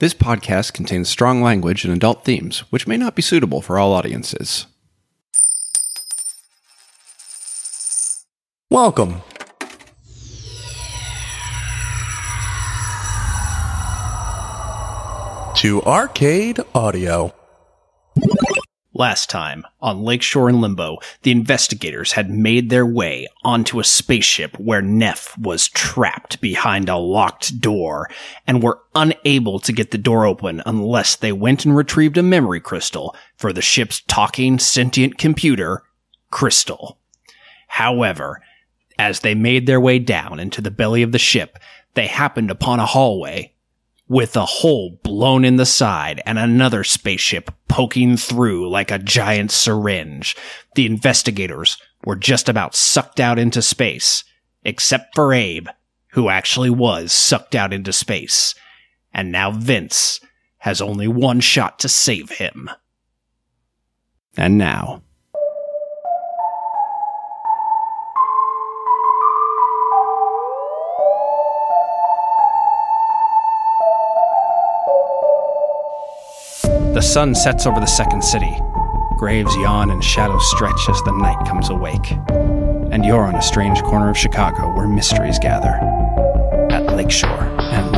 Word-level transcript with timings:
This 0.00 0.12
podcast 0.12 0.72
contains 0.72 1.08
strong 1.08 1.40
language 1.40 1.84
and 1.84 1.94
adult 1.94 2.24
themes, 2.24 2.64
which 2.70 2.88
may 2.88 2.96
not 2.96 3.14
be 3.14 3.22
suitable 3.22 3.62
for 3.62 3.78
all 3.78 3.92
audiences. 3.92 4.66
Welcome. 8.70 9.22
To 15.58 15.80
Arcade 15.84 16.58
Audio. 16.74 17.32
Last 18.96 19.28
time, 19.28 19.66
on 19.80 20.04
Lakeshore 20.04 20.48
and 20.48 20.60
Limbo, 20.60 20.98
the 21.22 21.32
investigators 21.32 22.12
had 22.12 22.30
made 22.30 22.70
their 22.70 22.86
way 22.86 23.26
onto 23.42 23.80
a 23.80 23.84
spaceship 23.84 24.56
where 24.56 24.80
Neff 24.80 25.36
was 25.36 25.68
trapped 25.68 26.40
behind 26.40 26.88
a 26.88 26.96
locked 26.96 27.60
door 27.60 28.08
and 28.46 28.62
were 28.62 28.82
unable 28.94 29.58
to 29.58 29.72
get 29.72 29.90
the 29.90 29.98
door 29.98 30.24
open 30.24 30.62
unless 30.64 31.16
they 31.16 31.32
went 31.32 31.64
and 31.64 31.76
retrieved 31.76 32.16
a 32.16 32.22
memory 32.22 32.60
crystal 32.60 33.16
for 33.36 33.52
the 33.52 33.60
ship's 33.60 34.00
talking 34.02 34.60
sentient 34.60 35.18
computer, 35.18 35.82
Crystal. 36.30 36.98
However, 37.66 38.42
as 38.96 39.20
they 39.20 39.34
made 39.34 39.66
their 39.66 39.80
way 39.80 39.98
down 39.98 40.38
into 40.38 40.60
the 40.60 40.70
belly 40.70 41.02
of 41.02 41.10
the 41.10 41.18
ship, 41.18 41.58
they 41.94 42.06
happened 42.06 42.50
upon 42.50 42.78
a 42.78 42.86
hallway 42.86 43.53
with 44.08 44.36
a 44.36 44.44
hole 44.44 44.98
blown 45.02 45.44
in 45.44 45.56
the 45.56 45.66
side 45.66 46.20
and 46.26 46.38
another 46.38 46.84
spaceship 46.84 47.50
poking 47.68 48.16
through 48.16 48.68
like 48.68 48.90
a 48.90 48.98
giant 48.98 49.50
syringe. 49.50 50.36
The 50.74 50.86
investigators 50.86 51.78
were 52.04 52.16
just 52.16 52.48
about 52.48 52.74
sucked 52.74 53.18
out 53.18 53.38
into 53.38 53.62
space, 53.62 54.24
except 54.62 55.14
for 55.14 55.32
Abe, 55.32 55.68
who 56.12 56.28
actually 56.28 56.70
was 56.70 57.12
sucked 57.12 57.54
out 57.54 57.72
into 57.72 57.92
space. 57.92 58.54
And 59.12 59.32
now 59.32 59.50
Vince 59.50 60.20
has 60.58 60.80
only 60.80 61.08
one 61.08 61.40
shot 61.40 61.78
to 61.80 61.88
save 61.88 62.30
him. 62.30 62.70
And 64.36 64.58
now. 64.58 65.02
The 76.94 77.02
sun 77.02 77.34
sets 77.34 77.66
over 77.66 77.80
the 77.80 77.86
second 77.86 78.22
city. 78.22 78.56
Graves 79.18 79.52
yawn 79.56 79.90
and 79.90 80.02
shadows 80.02 80.48
stretch 80.52 80.88
as 80.88 81.02
the 81.02 81.10
night 81.10 81.44
comes 81.44 81.68
awake. 81.68 82.12
And 82.92 83.04
you're 83.04 83.24
on 83.24 83.34
a 83.34 83.42
strange 83.42 83.82
corner 83.82 84.08
of 84.10 84.16
Chicago 84.16 84.72
where 84.76 84.86
mysteries 84.86 85.40
gather. 85.40 85.74
At 86.70 86.94
Lakeshore 86.94 87.50
and 87.58 87.93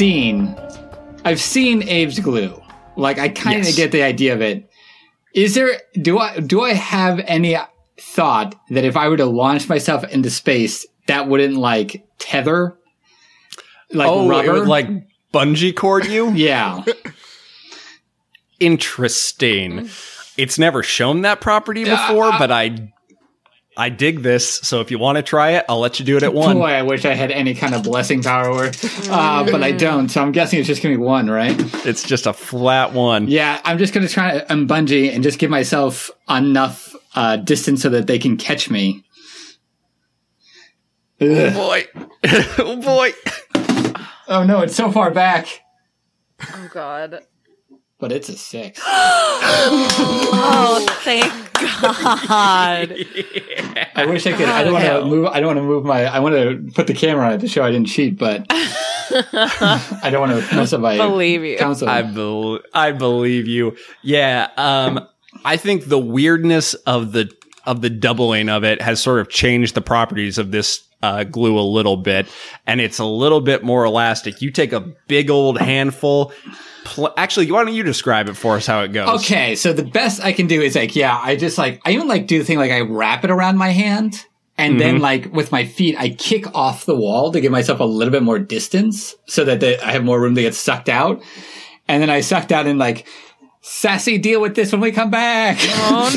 seen, 0.00 0.56
I've 1.26 1.40
seen 1.40 1.82
Abe's 1.82 2.20
glue. 2.20 2.58
Like 2.96 3.18
I 3.18 3.28
kind 3.28 3.60
of 3.60 3.66
Yes. 3.66 3.76
get 3.76 3.92
the 3.92 4.02
idea 4.02 4.32
of 4.32 4.40
it. 4.40 4.68
Is 5.34 5.54
there? 5.54 5.80
Do 6.00 6.18
I? 6.18 6.40
Do 6.40 6.62
I 6.62 6.72
have 6.72 7.20
any 7.26 7.56
thought 7.98 8.54
that 8.70 8.84
if 8.84 8.96
I 8.96 9.08
were 9.08 9.18
to 9.18 9.26
launch 9.26 9.68
myself 9.68 10.02
into 10.04 10.30
space, 10.30 10.86
that 11.06 11.28
wouldn't 11.28 11.56
like 11.56 12.06
tether? 12.18 12.76
Like 13.92 14.08
oh, 14.08 14.28
rubber? 14.28 14.48
it 14.48 14.52
would 14.60 14.68
like 14.68 14.88
bungee 15.34 15.76
cord 15.76 16.06
you? 16.06 16.30
yeah. 16.34 16.82
Interesting. 18.58 19.88
It's 20.36 20.58
never 20.58 20.82
shown 20.82 21.22
that 21.22 21.40
property 21.40 21.84
before, 21.84 22.32
uh, 22.32 22.38
but 22.38 22.50
I 22.50 22.92
I 23.80 23.88
dig 23.88 24.20
this. 24.20 24.56
So 24.56 24.82
if 24.82 24.90
you 24.90 24.98
want 24.98 25.16
to 25.16 25.22
try 25.22 25.52
it, 25.52 25.64
I'll 25.66 25.80
let 25.80 25.98
you 25.98 26.04
do 26.04 26.18
it 26.18 26.22
at 26.22 26.34
one. 26.34 26.58
Boy, 26.58 26.66
I 26.66 26.82
wish 26.82 27.06
I 27.06 27.14
had 27.14 27.30
any 27.30 27.54
kind 27.54 27.74
of 27.74 27.82
blessing 27.82 28.22
power, 28.22 28.70
uh, 29.08 29.50
but 29.50 29.62
I 29.62 29.72
don't. 29.72 30.10
So 30.10 30.20
I'm 30.20 30.32
guessing 30.32 30.58
it's 30.58 30.68
just 30.68 30.82
gonna 30.82 30.98
be 30.98 31.02
one, 31.02 31.30
right? 31.30 31.56
It's 31.86 32.02
just 32.02 32.26
a 32.26 32.34
flat 32.34 32.92
one. 32.92 33.28
Yeah, 33.28 33.58
I'm 33.64 33.78
just 33.78 33.94
gonna 33.94 34.06
try 34.06 34.38
to 34.38 34.44
unbungee 34.54 35.14
and 35.14 35.22
just 35.22 35.38
give 35.38 35.48
myself 35.48 36.10
enough 36.28 36.94
uh, 37.14 37.36
distance 37.36 37.80
so 37.80 37.88
that 37.88 38.06
they 38.06 38.18
can 38.18 38.36
catch 38.36 38.68
me. 38.68 39.02
Ugh. 41.22 41.54
Boy. 41.54 41.86
oh 42.58 42.76
boy. 42.82 43.12
Oh 44.28 44.44
no, 44.44 44.60
it's 44.60 44.76
so 44.76 44.92
far 44.92 45.10
back. 45.10 45.46
Oh 46.42 46.68
God. 46.70 47.20
But 48.00 48.12
it's 48.12 48.28
a 48.28 48.36
six. 48.36 48.80
Oh, 50.32 50.86
thank 51.02 51.24
God. 51.54 52.94
I 53.96 54.06
wish 54.06 54.26
I 54.26 54.32
could. 54.32 54.48
I 54.48 54.64
don't 54.64 54.72
want 54.74 54.84
to 54.84 55.04
move. 55.04 55.26
I 55.26 55.40
don't 55.40 55.46
want 55.48 55.58
to 55.58 55.62
move 55.62 55.84
my. 55.84 56.04
I 56.04 56.18
want 56.20 56.34
to 56.34 56.72
put 56.74 56.86
the 56.86 56.94
camera 56.94 57.26
on 57.26 57.32
it 57.32 57.38
to 57.40 57.48
show 57.48 57.62
I 57.64 57.70
didn't 57.70 57.88
cheat, 57.88 58.18
but 58.18 58.46
I 58.50 60.08
don't 60.10 60.20
want 60.20 60.32
to 60.48 60.54
mess 60.56 60.72
up 60.72 60.80
my 60.80 60.96
Believe 60.96 61.42
you. 61.44 61.56
counsel. 61.58 61.88
I 61.88 62.02
bel 62.02 62.60
I 62.74 62.92
believe 62.92 63.46
you. 63.46 63.76
Yeah. 64.02 64.48
Um 64.56 65.06
I 65.44 65.56
think 65.56 65.86
the 65.86 65.98
weirdness 65.98 66.74
of 66.74 67.12
the 67.12 67.30
of 67.66 67.80
the 67.82 67.90
doubling 67.90 68.48
of 68.48 68.64
it 68.64 68.80
has 68.82 69.00
sort 69.02 69.20
of 69.20 69.28
changed 69.28 69.74
the 69.74 69.80
properties 69.82 70.38
of 70.38 70.50
this 70.50 70.82
uh, 71.02 71.24
glue 71.24 71.58
a 71.58 71.62
little 71.62 71.96
bit, 71.96 72.28
and 72.66 72.80
it's 72.80 72.98
a 72.98 73.04
little 73.04 73.40
bit 73.40 73.62
more 73.62 73.84
elastic. 73.84 74.42
You 74.42 74.50
take 74.50 74.72
a 74.72 74.80
big 74.80 75.30
old 75.30 75.58
handful. 75.58 76.32
Pl- 76.84 77.12
Actually, 77.16 77.50
why 77.50 77.64
don't 77.64 77.74
you 77.74 77.82
describe 77.82 78.28
it 78.28 78.36
for 78.36 78.56
us 78.56 78.66
how 78.66 78.82
it 78.82 78.92
goes? 78.92 79.20
Okay, 79.20 79.54
so 79.54 79.72
the 79.72 79.84
best 79.84 80.22
I 80.22 80.32
can 80.32 80.46
do 80.46 80.60
is 80.60 80.76
like, 80.76 80.96
yeah, 80.96 81.18
I 81.18 81.36
just 81.36 81.58
like, 81.58 81.80
I 81.84 81.92
even 81.92 82.08
like 82.08 82.26
do 82.26 82.38
the 82.38 82.44
thing 82.44 82.58
like 82.58 82.70
I 82.70 82.80
wrap 82.80 83.24
it 83.24 83.30
around 83.30 83.56
my 83.56 83.70
hand. 83.70 84.26
And 84.58 84.78
then 84.78 84.98
like 84.98 85.32
with 85.32 85.50
my 85.52 85.64
feet, 85.64 85.96
I 85.98 86.10
kick 86.10 86.54
off 86.54 86.84
the 86.84 86.94
wall 86.94 87.32
to 87.32 87.40
give 87.40 87.50
myself 87.50 87.80
a 87.80 87.84
little 87.84 88.12
bit 88.12 88.22
more 88.22 88.38
distance 88.38 89.14
so 89.26 89.42
that 89.46 89.60
the, 89.60 89.82
I 89.82 89.92
have 89.92 90.04
more 90.04 90.20
room 90.20 90.34
to 90.34 90.42
get 90.42 90.54
sucked 90.54 90.90
out. 90.90 91.22
And 91.88 92.02
then 92.02 92.10
I 92.10 92.20
sucked 92.20 92.52
out 92.52 92.66
and 92.66 92.78
like, 92.78 93.06
sassy 93.62 94.18
deal 94.18 94.38
with 94.38 94.54
this 94.54 94.70
when 94.70 94.82
we 94.82 94.92
come 94.92 95.10
back. 95.10 95.56
Oh 95.60 96.10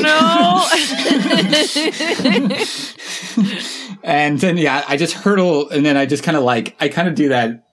no. 3.38 3.60
And 4.06 4.38
then 4.38 4.56
yeah, 4.58 4.84
I 4.86 4.96
just 4.98 5.14
hurdle 5.14 5.70
and 5.70 5.84
then 5.84 5.96
I 5.96 6.04
just 6.06 6.22
kind 6.22 6.36
of 6.36 6.42
like 6.44 6.76
I 6.78 6.88
kind 6.88 7.08
of 7.08 7.14
do 7.14 7.30
that 7.30 7.64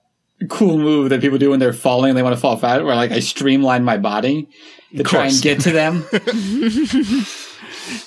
cool 0.48 0.78
move 0.78 1.10
that 1.10 1.20
people 1.20 1.36
do 1.38 1.50
when 1.50 1.60
they're 1.60 1.72
falling 1.74 2.08
and 2.08 2.18
they 2.18 2.22
want 2.22 2.34
to 2.34 2.40
fall 2.40 2.56
fast 2.56 2.82
where 2.84 2.96
like 2.96 3.12
I 3.12 3.20
streamline 3.20 3.84
my 3.84 3.98
body 3.98 4.48
to 4.96 5.04
try 5.04 5.26
and 5.26 5.40
get 5.42 5.60
to 5.60 5.70
them. 5.72 6.04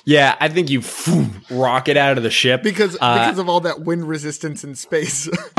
Yeah, 0.06 0.36
I 0.40 0.48
think 0.50 0.70
you 0.70 0.82
phew, 0.82 1.28
rocket 1.52 1.98
out 1.98 2.18
of 2.18 2.24
the 2.24 2.30
ship 2.30 2.64
because 2.64 2.98
Uh, 3.02 3.20
because 3.26 3.40
of 3.40 3.50
all 3.50 3.60
that 3.62 3.82
wind 3.82 4.08
resistance 4.08 4.64
in 4.64 4.74
space. 4.74 5.28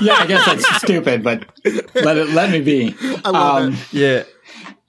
yeah, 0.00 0.14
I 0.14 0.24
guess 0.26 0.46
that's 0.46 0.76
stupid, 0.82 1.22
but 1.22 1.44
let 1.94 2.16
it 2.16 2.30
let 2.30 2.50
me 2.50 2.60
be. 2.62 2.96
I 3.24 3.30
love 3.30 3.62
Um, 3.64 3.72
it. 3.74 3.78
yeah. 3.92 4.22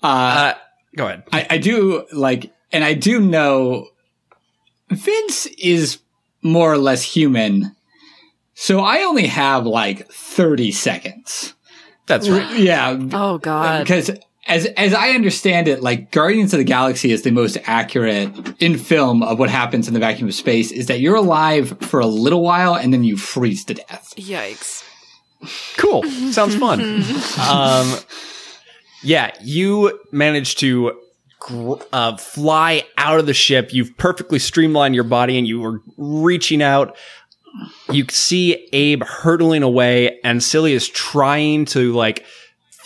Uh, 0.01 0.07
Uh, 0.07 0.53
go 0.95 1.05
ahead. 1.07 1.23
I, 1.33 1.47
I 1.49 1.57
do 1.57 2.05
like, 2.13 2.51
and 2.71 2.83
I 2.83 2.93
do 2.93 3.19
know 3.19 3.87
Vince 4.89 5.45
is 5.57 5.99
more 6.41 6.71
or 6.71 6.77
less 6.77 7.03
human. 7.03 7.75
So 8.53 8.79
I 8.79 9.03
only 9.03 9.27
have 9.27 9.65
like 9.65 10.07
30 10.09 10.71
seconds. 10.71 11.53
That's 12.07 12.27
right. 12.27 12.57
Yeah. 12.57 12.97
Oh 13.13 13.37
God. 13.37 13.79
Because 13.79 14.11
as, 14.47 14.65
as 14.65 14.93
I 14.93 15.11
understand 15.11 15.67
it, 15.67 15.81
like 15.81 16.11
Guardians 16.11 16.53
of 16.53 16.57
the 16.57 16.63
Galaxy 16.63 17.11
is 17.11 17.21
the 17.21 17.31
most 17.31 17.57
accurate 17.65 18.31
in 18.59 18.77
film 18.77 19.21
of 19.21 19.37
what 19.37 19.49
happens 19.49 19.87
in 19.87 19.93
the 19.93 19.99
vacuum 19.99 20.27
of 20.27 20.33
space 20.33 20.71
is 20.71 20.87
that 20.87 20.99
you're 20.99 21.15
alive 21.15 21.77
for 21.81 21.99
a 21.99 22.07
little 22.07 22.41
while 22.41 22.75
and 22.75 22.91
then 22.91 23.03
you 23.03 23.15
freeze 23.15 23.63
to 23.65 23.75
death. 23.75 24.13
Yikes. 24.17 24.83
Cool. 25.77 26.03
Sounds 26.31 26.55
fun. 26.55 26.81
um, 27.39 27.95
yeah, 29.03 29.31
you 29.41 29.99
managed 30.11 30.59
to 30.59 30.91
gr- 30.91 30.97
uh, 31.93 32.17
fly 32.17 32.83
out 32.97 33.19
of 33.19 33.25
the 33.25 33.33
ship. 33.33 33.73
You've 33.73 33.97
perfectly 33.97 34.39
streamlined 34.39 34.95
your 34.95 35.03
body 35.03 35.37
and 35.37 35.47
you 35.47 35.59
were 35.59 35.81
reaching 35.97 36.61
out. 36.61 36.97
You 37.91 38.05
see 38.09 38.67
Abe 38.73 39.03
hurtling 39.03 39.63
away 39.63 40.19
and 40.23 40.41
Silly 40.41 40.73
is 40.73 40.87
trying 40.87 41.65
to 41.65 41.93
like 41.93 42.25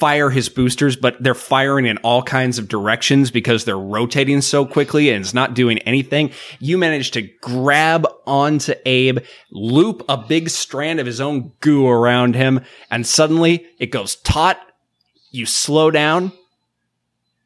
fire 0.03 0.29
his 0.29 0.49
boosters, 0.49 0.97
but 0.97 1.15
they're 1.23 1.33
firing 1.33 1.85
in 1.85 1.97
all 1.99 2.21
kinds 2.23 2.57
of 2.57 2.67
directions 2.67 3.31
because 3.31 3.63
they're 3.63 3.77
rotating 3.77 4.41
so 4.41 4.65
quickly 4.65 5.09
and 5.09 5.23
it's 5.23 5.33
not 5.33 5.53
doing 5.53 5.77
anything. 5.79 6.31
You 6.59 6.77
manage 6.77 7.11
to 7.11 7.21
grab 7.21 8.05
onto 8.25 8.73
Abe, 8.85 9.19
loop 9.51 10.03
a 10.09 10.17
big 10.17 10.49
strand 10.49 10.99
of 10.99 11.05
his 11.05 11.21
own 11.21 11.53
goo 11.61 11.87
around 11.87 12.35
him, 12.35 12.61
and 12.91 13.07
suddenly 13.07 13.65
it 13.79 13.91
goes 13.91 14.17
taut. 14.17 14.57
You 15.31 15.45
slow 15.45 15.89
down, 15.89 16.33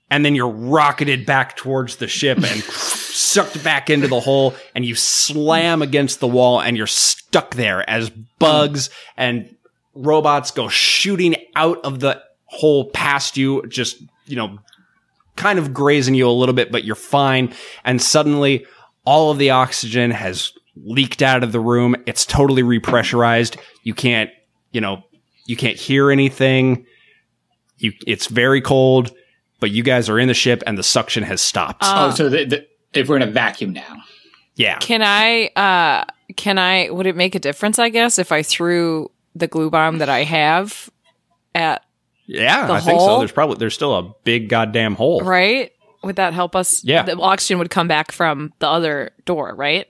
and 0.09 0.24
then 0.24 0.36
you're 0.36 0.50
rocketed 0.50 1.25
back 1.25 1.56
towards 1.56 1.98
the 1.98 2.07
ship 2.07 2.38
and 2.38 2.63
sucked 2.63 3.63
back 3.63 3.89
into 3.89 4.07
the 4.07 4.19
hole 4.19 4.56
and 4.74 4.86
you 4.86 4.95
slam 4.95 5.81
against 5.81 6.19
the 6.19 6.27
wall 6.27 6.62
and 6.62 6.77
you're 6.77 6.88
stuck 6.88 7.56
there 7.56 7.88
as 7.89 8.09
bugs 8.39 8.89
and 9.18 9.54
robots 9.94 10.51
go 10.51 10.68
shooting 10.69 11.36
out 11.56 11.83
of 11.83 12.00
the 12.00 12.21
hole 12.45 12.89
past 12.92 13.38
you, 13.38 13.65
just, 13.68 14.01
you 14.25 14.36
know, 14.36 14.59
kind 15.36 15.59
of 15.59 15.74
grazing 15.74 16.15
you 16.15 16.27
a 16.27 16.31
little 16.31 16.56
bit, 16.56 16.71
but 16.71 16.83
you're 16.83 16.95
fine. 16.95 17.54
And 17.83 18.01
suddenly 18.01 18.65
all 19.06 19.31
of 19.31 19.38
the 19.38 19.50
oxygen 19.50 20.12
has 20.12 20.51
leaked 20.75 21.21
out 21.21 21.44
of 21.44 21.51
the 21.51 21.59
room. 21.59 21.95
It's 22.06 22.25
totally 22.25 22.63
repressurized. 22.63 23.57
You 23.83 23.94
can't, 23.94 24.30
you 24.71 24.81
know, 24.81 25.04
you 25.45 25.56
can't 25.56 25.77
hear 25.77 26.12
anything. 26.12 26.86
You, 27.77 27.94
it's 28.06 28.27
very 28.27 28.62
cold, 28.62 29.13
but 29.59 29.71
you 29.71 29.83
guys 29.83 30.09
are 30.09 30.19
in 30.19 30.27
the 30.27 30.33
ship 30.33 30.63
and 30.68 30.77
the 30.77 30.83
suction 30.83 31.24
has 31.24 31.42
stopped. 31.42 31.83
oh, 31.86 32.12
so 32.12 32.30
the, 32.30 32.45
the, 32.45 32.68
if 32.94 33.09
we're 33.09 33.15
in 33.18 33.21
a 33.21 33.31
vacuum 33.31 33.74
now. 33.74 33.98
yeah. 34.56 34.77
Can 34.80 35.01
I, 35.04 35.48
uh, 35.56 36.06
can 36.36 36.57
I, 36.57 36.89
would 36.89 37.06
it 37.07 37.15
make 37.15 37.36
a 37.36 37.39
difference, 37.39 37.80
I 37.80 37.89
guess, 37.89 38.19
if 38.19 38.31
I 38.31 38.44
threw 38.44 39.09
the 39.36 39.48
glue 39.48 39.69
bomb 39.69 39.98
that 40.00 40.09
I 40.09 40.24
have 40.24 40.89
at, 41.56 41.83
Yeah, 42.25 42.68
The 42.68 42.74
I 42.74 42.80
think 42.80 43.00
so. 43.00 43.06
hole? 43.07 43.19
There's 43.19 43.31
probably 43.31 43.57
there's 43.57 43.74
still 43.74 43.95
a 43.95 44.13
big 44.24 44.50
goddamn 44.50 44.95
hole. 44.95 45.21
right? 45.21 45.71
Would 46.04 46.18
that 46.18 46.33
help 46.33 46.56
us? 46.56 46.83
Yeah. 46.83 47.04
The 47.04 47.18
oxygen 47.18 47.57
would 47.59 47.69
come 47.69 47.88
back 47.88 48.12
from 48.12 48.54
the 48.59 48.68
other 48.68 49.12
door, 49.25 49.54
right? 49.56 49.88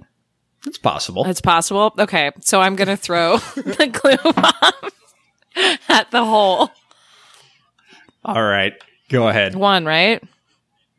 It's 0.66 0.78
possible. 0.78 1.26
It's 1.28 1.42
possible. 1.42 1.94
Okay. 2.00 2.32
So 2.42 2.60
I'm 2.62 2.76
going 2.76 2.88
to 2.88 2.98
throw 2.98 3.38
the 3.56 3.88
glue 3.88 4.32
bomb 4.34 4.92
at 5.90 6.10
the 6.12 6.24
hole. 6.26 6.70
All 8.26 8.42
right. 8.44 8.74
Go 9.10 9.28
ahead. 9.28 9.56
One, 9.56 9.86
right? 9.86 10.22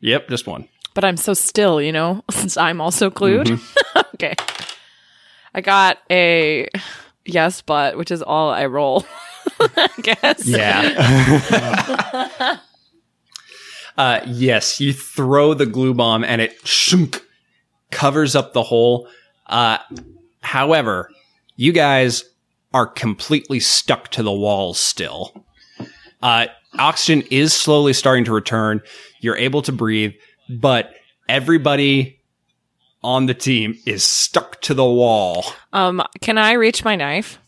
Yep, 0.01 0.29
just 0.29 0.47
one. 0.47 0.67
But 0.93 1.03
I'm 1.03 1.17
so 1.17 1.33
still, 1.33 1.81
you 1.81 1.91
know, 1.91 2.23
since 2.31 2.57
I'm 2.57 2.81
also 2.81 3.09
glued. 3.09 3.47
Mm-hmm. 3.47 3.99
okay. 4.15 4.35
I 5.53 5.61
got 5.61 5.97
a 6.09 6.67
yes, 7.25 7.61
but, 7.61 7.97
which 7.97 8.11
is 8.11 8.21
all 8.21 8.49
I 8.49 8.65
roll. 8.65 9.05
I 9.59 9.89
guess. 10.01 10.45
Yeah. 10.45 10.97
uh, 13.97 14.21
yes, 14.27 14.79
you 14.79 14.93
throw 14.93 15.53
the 15.53 15.65
glue 15.65 15.93
bomb 15.93 16.23
and 16.23 16.41
it 16.41 16.55
shunk, 16.67 17.23
covers 17.91 18.35
up 18.35 18.53
the 18.53 18.63
hole. 18.63 19.07
Uh, 19.47 19.79
however, 20.41 21.09
you 21.55 21.71
guys 21.71 22.23
are 22.73 22.85
completely 22.85 23.59
stuck 23.59 24.09
to 24.09 24.23
the 24.23 24.31
walls 24.31 24.79
still. 24.79 25.45
Uh, 26.21 26.47
oxygen 26.77 27.23
is 27.31 27.53
slowly 27.53 27.93
starting 27.93 28.25
to 28.25 28.31
return. 28.33 28.81
You're 29.21 29.37
able 29.37 29.61
to 29.63 29.71
breathe, 29.71 30.13
but 30.49 30.93
everybody 31.27 32.19
on 33.03 33.25
the 33.25 33.33
team 33.33 33.77
is 33.85 34.03
stuck 34.03 34.59
to 34.61 34.73
the 34.73 34.85
wall. 34.85 35.45
Um, 35.73 36.01
can 36.21 36.37
I 36.37 36.53
reach 36.53 36.83
my 36.83 36.95
knife? 36.95 37.39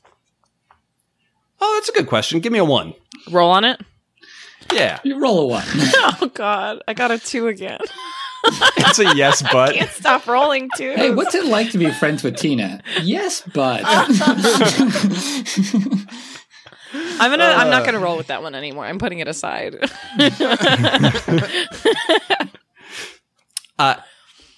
Oh, 1.59 1.75
that's 1.77 1.89
a 1.89 1.93
good 1.93 2.07
question. 2.07 2.39
Give 2.39 2.51
me 2.51 2.59
a 2.59 2.65
one. 2.65 2.93
Roll 3.29 3.51
on 3.51 3.63
it? 3.65 3.79
Yeah, 4.71 4.99
You 5.03 5.19
roll 5.21 5.41
a 5.41 5.45
one. 5.47 5.63
Oh 6.21 6.31
God, 6.33 6.81
I 6.87 6.93
got 6.93 7.11
a 7.11 7.19
two 7.19 7.47
again. 7.47 7.79
it's 8.77 8.99
a 8.99 9.15
yes, 9.15 9.41
but 9.51 9.69
I 9.69 9.73
can't 9.73 9.89
Stop 9.91 10.25
rolling 10.27 10.69
too. 10.77 10.93
hey, 10.95 11.11
what's 11.11 11.35
it 11.35 11.45
like 11.45 11.71
to 11.71 11.77
be 11.77 11.91
friends 11.91 12.23
with 12.23 12.37
Tina? 12.37 12.81
Yes, 13.01 13.43
but 13.53 13.83
I'm 16.93 17.31
gonna. 17.31 17.43
I'm 17.43 17.69
not 17.69 17.85
gonna 17.85 17.99
roll 17.99 18.17
with 18.17 18.27
that 18.27 18.43
one 18.43 18.55
anymore. 18.55 18.85
I'm 18.85 18.99
putting 18.99 19.19
it 19.19 19.27
aside. 19.27 19.75
Uh, 23.79 23.95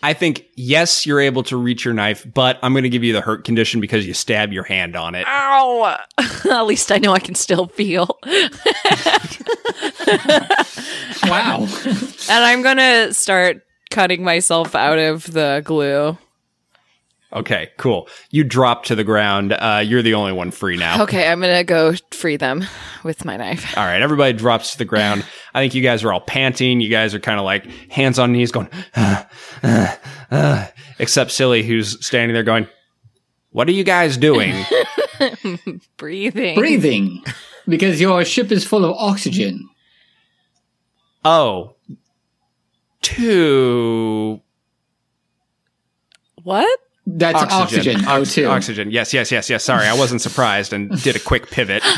I 0.01 0.11
think 0.11 0.47
yes, 0.55 1.05
you're 1.05 1.21
able 1.21 1.43
to 1.43 1.55
reach 1.55 1.85
your 1.85 1.93
knife, 1.93 2.27
but 2.33 2.59
I'm 2.61 2.73
going 2.73 2.83
to 2.83 2.89
give 2.89 3.05
you 3.05 3.13
the 3.13 3.21
hurt 3.21 3.45
condition 3.45 3.79
because 3.79 4.05
you 4.05 4.13
stab 4.13 4.51
your 4.51 4.65
hand 4.65 4.97
on 4.97 5.15
it. 5.15 5.25
Ow! 5.25 5.97
At 6.51 6.65
least 6.65 6.91
I 6.91 6.97
know 6.97 7.13
I 7.13 7.19
can 7.19 7.35
still 7.35 7.67
feel. 7.67 8.17
wow. 11.23 11.67
And 12.29 12.43
I'm 12.43 12.61
gonna 12.61 13.13
start 13.13 13.63
cutting 13.91 14.23
myself 14.23 14.75
out 14.75 14.99
of 14.99 15.31
the 15.31 15.61
glue. 15.63 16.17
Okay, 17.33 17.71
cool. 17.77 18.07
You 18.29 18.43
drop 18.43 18.85
to 18.85 18.95
the 18.95 19.03
ground. 19.03 19.53
Uh, 19.53 19.81
you're 19.83 20.03
the 20.03 20.13
only 20.13 20.33
one 20.33 20.51
free 20.51 20.77
now. 20.77 21.01
Okay, 21.03 21.27
I'm 21.27 21.41
gonna 21.41 21.63
go 21.63 21.93
free 22.11 22.37
them 22.37 22.63
with 23.03 23.25
my 23.25 23.37
knife. 23.37 23.75
All 23.75 23.83
right, 23.83 24.01
everybody 24.03 24.33
drops 24.33 24.73
to 24.73 24.77
the 24.77 24.85
ground. 24.85 25.25
I 25.53 25.61
think 25.61 25.73
you 25.73 25.81
guys 25.81 26.03
are 26.03 26.13
all 26.13 26.21
panting. 26.21 26.79
You 26.79 26.89
guys 26.89 27.15
are 27.15 27.19
kind 27.19 27.39
of 27.39 27.45
like 27.45 27.65
hands 27.89 28.19
on 28.19 28.33
knees, 28.33 28.51
going, 28.51 28.69
"Ah, 28.95 29.27
ah, 29.63 29.99
ah," 30.31 30.71
except 30.99 31.31
Silly, 31.31 31.63
who's 31.63 32.05
standing 32.05 32.35
there 32.35 32.43
going, 32.43 32.67
"What 33.49 33.67
are 33.67 33.71
you 33.73 33.83
guys 33.83 34.15
doing?" 34.15 34.53
Breathing. 35.97 36.55
Breathing. 36.55 37.23
Because 37.67 37.99
your 37.99 38.23
ship 38.25 38.51
is 38.51 38.63
full 38.63 38.85
of 38.85 38.95
oxygen. 38.95 39.69
oh, 41.25 41.75
two 43.01 44.41
What? 46.43 46.79
That's 47.05 47.41
oxygen. 47.41 48.05
Ox- 48.05 48.29
O2. 48.35 48.49
Oxygen. 48.49 48.91
Yes, 48.91 49.13
yes, 49.13 49.31
yes, 49.31 49.49
yes. 49.49 49.63
Sorry, 49.63 49.85
I 49.87 49.93
wasn't 49.93 50.21
surprised 50.21 50.73
and 50.73 50.89
did 51.03 51.15
a 51.15 51.19
quick 51.19 51.49
pivot. 51.49 51.83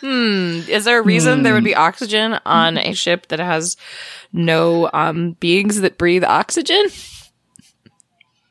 Hmm. 0.00 0.60
Is 0.68 0.84
there 0.84 0.98
a 0.98 1.02
reason 1.02 1.42
there 1.42 1.54
would 1.54 1.64
be 1.64 1.74
oxygen 1.74 2.38
on 2.44 2.76
a 2.76 2.92
ship 2.92 3.28
that 3.28 3.38
has 3.38 3.76
no 4.32 4.90
um, 4.92 5.32
beings 5.40 5.80
that 5.80 5.96
breathe 5.96 6.24
oxygen? 6.24 6.84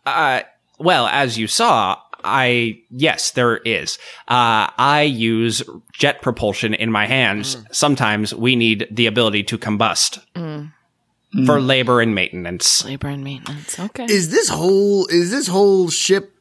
Uh, 0.05 0.41
well, 0.79 1.07
as 1.07 1.37
you 1.37 1.47
saw, 1.47 1.97
I 2.23 2.79
yes, 2.89 3.31
there 3.31 3.57
is. 3.57 3.97
Uh, 4.27 4.71
I 4.77 5.01
use 5.01 5.61
jet 5.93 6.21
propulsion 6.21 6.73
in 6.73 6.91
my 6.91 7.05
hands. 7.05 7.57
Sometimes 7.71 8.33
we 8.33 8.55
need 8.55 8.87
the 8.89 9.05
ability 9.05 9.43
to 9.43 9.57
combust 9.57 10.19
for 11.45 11.61
labor 11.61 12.01
and 12.01 12.13
maintenance. 12.13 12.83
Labor 12.85 13.07
and 13.07 13.23
maintenance. 13.23 13.79
Okay. 13.79 14.05
Is 14.05 14.29
this 14.31 14.49
whole 14.49 15.07
is 15.07 15.31
this 15.31 15.47
whole 15.47 15.89
ship 15.89 16.35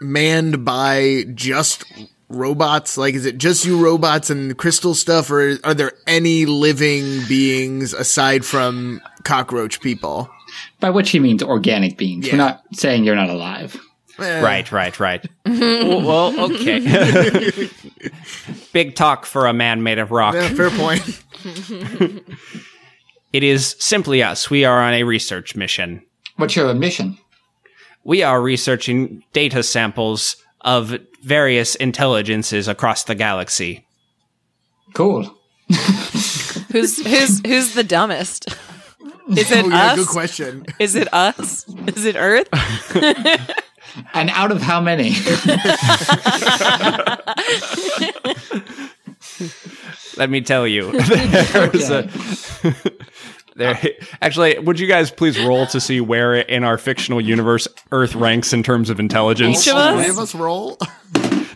manned 0.00 0.64
by 0.64 1.24
just 1.34 1.84
robots? 2.28 2.96
Like, 2.96 3.14
is 3.14 3.26
it 3.26 3.38
just 3.38 3.64
you 3.64 3.82
robots 3.82 4.30
and 4.30 4.56
crystal 4.56 4.94
stuff, 4.94 5.30
or 5.30 5.58
are 5.64 5.74
there 5.74 5.92
any 6.06 6.46
living 6.46 7.20
beings 7.28 7.92
aside 7.92 8.44
from 8.44 9.00
cockroach 9.24 9.80
people? 9.80 10.30
By 10.80 10.90
which 10.90 11.10
he 11.10 11.18
means 11.18 11.42
organic 11.42 11.96
beings. 11.98 12.26
Yeah. 12.26 12.32
We're 12.32 12.38
not 12.38 12.62
saying 12.72 13.04
you're 13.04 13.16
not 13.16 13.28
alive. 13.28 13.78
Eh, 14.18 14.40
Right, 14.40 14.70
right, 14.70 15.00
right. 15.00 15.26
well, 15.46 16.00
well, 16.32 16.40
okay. 16.52 17.68
Big 18.72 18.94
talk 18.94 19.26
for 19.26 19.46
a 19.46 19.52
man 19.52 19.82
made 19.82 19.98
of 19.98 20.12
rock. 20.12 20.34
yeah, 20.34 20.48
fair 20.50 20.70
point. 20.70 21.02
It 23.34 23.42
is 23.42 23.74
simply 23.80 24.22
us. 24.22 24.48
We 24.48 24.64
are 24.64 24.80
on 24.80 24.94
a 24.94 25.02
research 25.02 25.56
mission. 25.56 26.06
What's 26.36 26.54
your 26.54 26.72
mission? 26.72 27.18
We 28.04 28.22
are 28.22 28.40
researching 28.40 29.24
data 29.32 29.64
samples 29.64 30.36
of 30.60 30.96
various 31.20 31.74
intelligences 31.74 32.68
across 32.68 33.02
the 33.02 33.16
galaxy. 33.16 33.88
Cool. 34.92 35.24
who's 36.70 37.04
who's 37.04 37.40
who's 37.44 37.74
the 37.74 37.82
dumbest? 37.82 38.46
Is 39.36 39.50
it 39.50 39.64
Oh 39.64 39.68
yeah, 39.68 39.86
us? 39.86 39.98
good 39.98 40.08
question. 40.08 40.66
Is 40.78 40.94
it 40.94 41.12
us? 41.12 41.68
Is 41.88 42.04
it 42.04 42.14
Earth? 42.14 42.48
And 44.12 44.28
out 44.30 44.50
of 44.50 44.60
how 44.60 44.80
many? 44.80 45.14
Let 50.16 50.30
me 50.30 50.40
tell 50.40 50.66
you, 50.66 50.90
there 50.92 51.70
was 51.70 51.90
a. 51.90 52.08
There, 53.56 53.74
uh, 53.74 53.88
actually, 54.22 54.58
would 54.58 54.80
you 54.80 54.86
guys 54.86 55.10
please 55.10 55.38
roll 55.42 55.66
to 55.68 55.80
see 55.80 56.00
where 56.00 56.34
in 56.34 56.64
our 56.64 56.78
fictional 56.78 57.20
universe 57.20 57.68
Earth 57.92 58.14
ranks 58.14 58.52
in 58.52 58.62
terms 58.62 58.90
of 58.90 58.98
intelligence? 58.98 59.66
Each 59.66 59.72
of 59.72 59.76
us? 59.76 60.00
three 60.00 60.10
of 60.10 60.18
us 60.18 60.34
roll. 60.34 60.78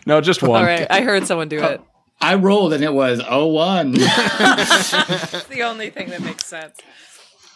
No, 0.05 0.21
just 0.21 0.41
one. 0.41 0.61
All 0.61 0.65
right, 0.65 0.87
I 0.89 1.01
heard 1.01 1.27
someone 1.27 1.49
do 1.49 1.61
it. 1.61 1.81
I 2.19 2.33
rolled 2.33 2.73
and 2.73 2.83
it 2.83 2.93
was 2.93 3.21
01. 3.21 3.93
It's 3.99 5.45
the 5.45 5.61
only 5.61 5.91
thing 5.91 6.09
that 6.09 6.21
makes 6.23 6.47
sense. 6.47 6.79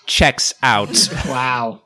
Checks 0.06 0.54
out. 0.62 1.10
wow. 1.26 1.82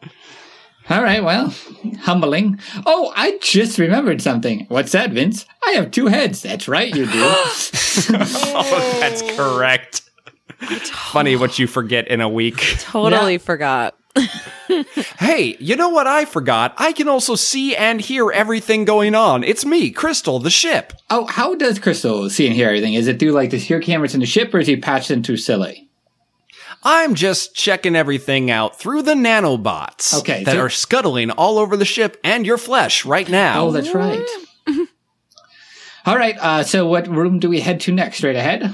All 0.89 1.03
right, 1.03 1.23
well, 1.23 1.53
humbling. 1.99 2.59
Oh, 2.85 3.13
I 3.15 3.37
just 3.41 3.77
remembered 3.77 4.21
something. 4.21 4.65
What's 4.67 4.91
that, 4.91 5.11
Vince? 5.11 5.45
I 5.65 5.71
have 5.71 5.91
two 5.91 6.07
heads. 6.07 6.41
That's 6.41 6.67
right, 6.67 6.93
you 6.93 7.05
do. 7.05 7.11
oh, 7.13 8.97
that's 8.99 9.21
oh. 9.21 9.35
correct. 9.37 10.06
Funny 11.11 11.35
what 11.35 11.59
you 11.59 11.67
forget 11.67 12.07
in 12.07 12.21
a 12.21 12.29
week. 12.29 12.57
Totally 12.79 13.33
Yeah. 13.33 13.37
forgot. 13.39 13.95
Hey, 15.19 15.55
you 15.59 15.75
know 15.77 15.89
what 15.89 16.07
I 16.07 16.25
forgot? 16.25 16.73
I 16.77 16.91
can 16.91 17.07
also 17.07 17.35
see 17.35 17.75
and 17.75 18.01
hear 18.01 18.29
everything 18.31 18.83
going 18.83 19.15
on. 19.15 19.43
It's 19.43 19.65
me, 19.65 19.91
Crystal, 19.91 20.39
the 20.39 20.49
ship. 20.49 20.91
oh, 21.09 21.25
how 21.25 21.55
does 21.55 21.79
Crystal 21.79 22.29
see 22.29 22.47
and 22.47 22.55
hear 22.55 22.67
everything? 22.67 22.93
Is 22.93 23.07
it 23.07 23.17
through 23.19 23.31
like 23.31 23.49
the 23.51 23.59
secure 23.59 23.79
cameras 23.79 24.13
in 24.13 24.19
the 24.19 24.25
ship 24.25 24.53
or 24.53 24.59
is 24.59 24.67
he 24.67 24.75
patched 24.75 25.09
into 25.09 25.37
Silly? 25.37 25.89
I'm 26.83 27.15
just 27.15 27.55
checking 27.55 27.95
everything 27.95 28.51
out 28.51 28.77
through 28.77 29.03
the 29.03 29.13
nanobots 29.13 30.13
Okay, 30.19 30.43
that 30.43 30.53
so- 30.55 30.61
are 30.61 30.69
scuttling 30.69 31.31
all 31.31 31.57
over 31.57 31.77
the 31.77 31.85
ship 31.85 32.17
and 32.23 32.45
your 32.45 32.57
flesh 32.57 33.05
right 33.05 33.27
now. 33.29 33.67
Oh, 33.67 33.71
that's 33.71 33.93
right. 33.93 34.21
All 36.05 36.15
right. 36.17 36.37
Uh, 36.39 36.63
so, 36.63 36.87
what 36.87 37.07
room 37.07 37.39
do 37.39 37.49
we 37.49 37.59
head 37.61 37.79
to 37.81 37.91
next? 37.93 38.17
Straight 38.17 38.35
ahead. 38.35 38.73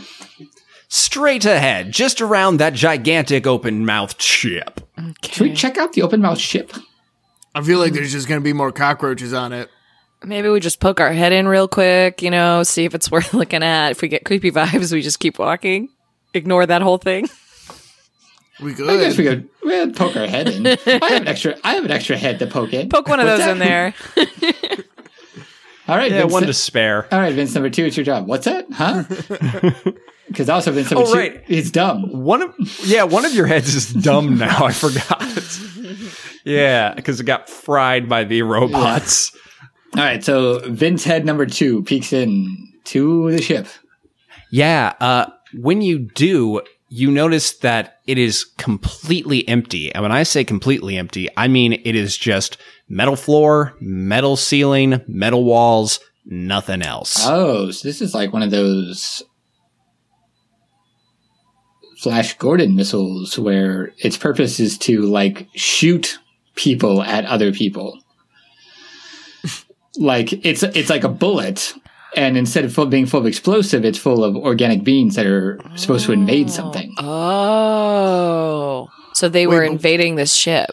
Straight 0.95 1.43
ahead, 1.43 1.91
just 1.91 2.21
around 2.21 2.57
that 2.57 2.75
gigantic 2.75 3.47
open 3.47 3.83
mouthed 3.83 4.21
ship. 4.21 4.79
Should 5.23 5.41
we 5.41 5.53
check 5.55 5.75
out 5.75 5.93
the 5.93 6.03
open 6.03 6.21
mouth 6.21 6.37
ship? 6.37 6.71
I 7.55 7.63
feel 7.63 7.79
like 7.79 7.93
there's 7.93 8.11
just 8.11 8.27
going 8.27 8.39
to 8.39 8.43
be 8.43 8.53
more 8.53 8.71
cockroaches 8.71 9.33
on 9.33 9.53
it. 9.53 9.71
Maybe 10.23 10.49
we 10.49 10.59
just 10.59 10.79
poke 10.79 10.99
our 10.99 11.11
head 11.11 11.31
in 11.33 11.47
real 11.47 11.67
quick, 11.67 12.21
you 12.21 12.29
know, 12.29 12.61
see 12.61 12.85
if 12.85 12.93
it's 12.93 13.09
worth 13.11 13.33
looking 13.33 13.63
at. 13.63 13.89
If 13.89 14.03
we 14.03 14.07
get 14.07 14.23
creepy 14.23 14.51
vibes, 14.51 14.93
we 14.93 15.01
just 15.01 15.17
keep 15.19 15.39
walking. 15.39 15.89
Ignore 16.35 16.67
that 16.67 16.83
whole 16.83 16.99
thing. 16.99 17.27
We 18.61 18.75
could. 18.75 18.87
I 18.87 18.97
guess 18.97 19.17
we 19.17 19.23
could. 19.23 19.49
could 19.63 19.67
we'd 19.87 19.95
poke 19.95 20.15
our 20.15 20.27
head 20.27 20.47
in. 20.47 20.67
I 20.67 20.77
have 20.85 21.21
an 21.23 21.27
extra. 21.27 21.57
I 21.63 21.73
have 21.73 21.85
an 21.85 21.91
extra 21.91 22.17
head 22.17 22.37
to 22.37 22.45
poke 22.45 22.71
in. 22.71 22.89
Poke 22.89 23.07
one 23.07 23.19
of 23.19 23.25
What's 23.25 23.43
those 23.43 23.47
that? 23.47 23.51
in 23.53 23.57
there. 23.57 23.95
All 25.87 25.97
right, 25.97 26.11
Yeah, 26.11 26.21
Vince, 26.21 26.33
one 26.33 26.43
to 26.43 26.53
spare. 26.53 27.11
All 27.11 27.19
right, 27.19 27.33
Vince 27.33 27.55
number 27.55 27.71
two. 27.71 27.85
It's 27.85 27.97
your 27.97 28.05
job. 28.05 28.27
What's 28.27 28.45
that? 28.45 28.67
Huh? 28.71 29.05
Because 30.27 30.49
also 30.49 30.71
Vince 30.71 30.89
number 30.91 31.07
Oh, 31.07 31.13
two. 31.13 31.19
right. 31.19 31.43
He's 31.45 31.69
dumb. 31.71 32.23
One 32.23 32.41
of 32.41 32.55
yeah, 32.85 33.03
one 33.03 33.25
of 33.25 33.33
your 33.33 33.45
heads 33.45 33.75
is 33.75 33.91
dumb 33.93 34.37
now. 34.37 34.65
I 34.65 34.71
forgot. 34.71 35.21
yeah, 36.45 36.93
because 36.93 37.19
it 37.19 37.25
got 37.25 37.49
fried 37.49 38.07
by 38.09 38.23
the 38.23 38.41
robots. 38.41 39.35
All 39.95 40.03
right, 40.03 40.23
so 40.23 40.59
Vince 40.69 41.03
head 41.03 41.25
number 41.25 41.45
two 41.45 41.83
peeks 41.83 42.13
in 42.13 42.73
to 42.85 43.31
the 43.31 43.41
ship. 43.41 43.67
Yeah. 44.51 44.93
Uh, 44.99 45.27
when 45.59 45.81
you 45.81 45.99
do, 45.99 46.61
you 46.89 47.11
notice 47.11 47.53
that 47.59 47.99
it 48.07 48.17
is 48.17 48.43
completely 48.57 49.47
empty. 49.47 49.93
And 49.93 50.01
when 50.03 50.11
I 50.11 50.23
say 50.23 50.43
completely 50.43 50.97
empty, 50.97 51.27
I 51.37 51.47
mean 51.47 51.73
it 51.73 51.95
is 51.95 52.17
just 52.17 52.57
metal 52.89 53.15
floor, 53.15 53.75
metal 53.79 54.35
ceiling, 54.35 55.01
metal 55.07 55.43
walls, 55.43 55.99
nothing 56.25 56.81
else. 56.81 57.17
Oh, 57.27 57.69
so 57.71 57.87
this 57.87 58.01
is 58.01 58.13
like 58.15 58.33
one 58.33 58.41
of 58.43 58.51
those 58.51 59.21
Flash 62.03 62.37
Gordon 62.37 62.75
missiles 62.75 63.39
where 63.39 63.93
its 63.97 64.17
purpose 64.17 64.59
is 64.59 64.77
to 64.79 65.03
like 65.03 65.47
shoot 65.55 66.19
people 66.53 67.01
at 67.01 67.23
other 67.23 67.53
people. 67.53 67.97
like 69.97 70.33
it's 70.45 70.63
it's 70.63 70.89
like 70.89 71.05
a 71.05 71.09
bullet, 71.09 71.73
and 72.17 72.37
instead 72.37 72.65
of 72.65 72.73
full, 72.73 72.87
being 72.87 73.05
full 73.05 73.21
of 73.21 73.25
explosive, 73.25 73.85
it's 73.85 73.97
full 73.97 74.21
of 74.25 74.35
organic 74.35 74.83
beings 74.83 75.15
that 75.15 75.25
are 75.25 75.57
supposed 75.75 76.05
to 76.07 76.11
invade 76.11 76.47
oh. 76.47 76.51
something. 76.51 76.93
Oh. 76.97 78.89
So 79.13 79.29
they 79.29 79.47
were 79.47 79.61
Wait, 79.61 79.67
but- 79.67 79.71
invading 79.71 80.15
this 80.15 80.33
ship. 80.33 80.71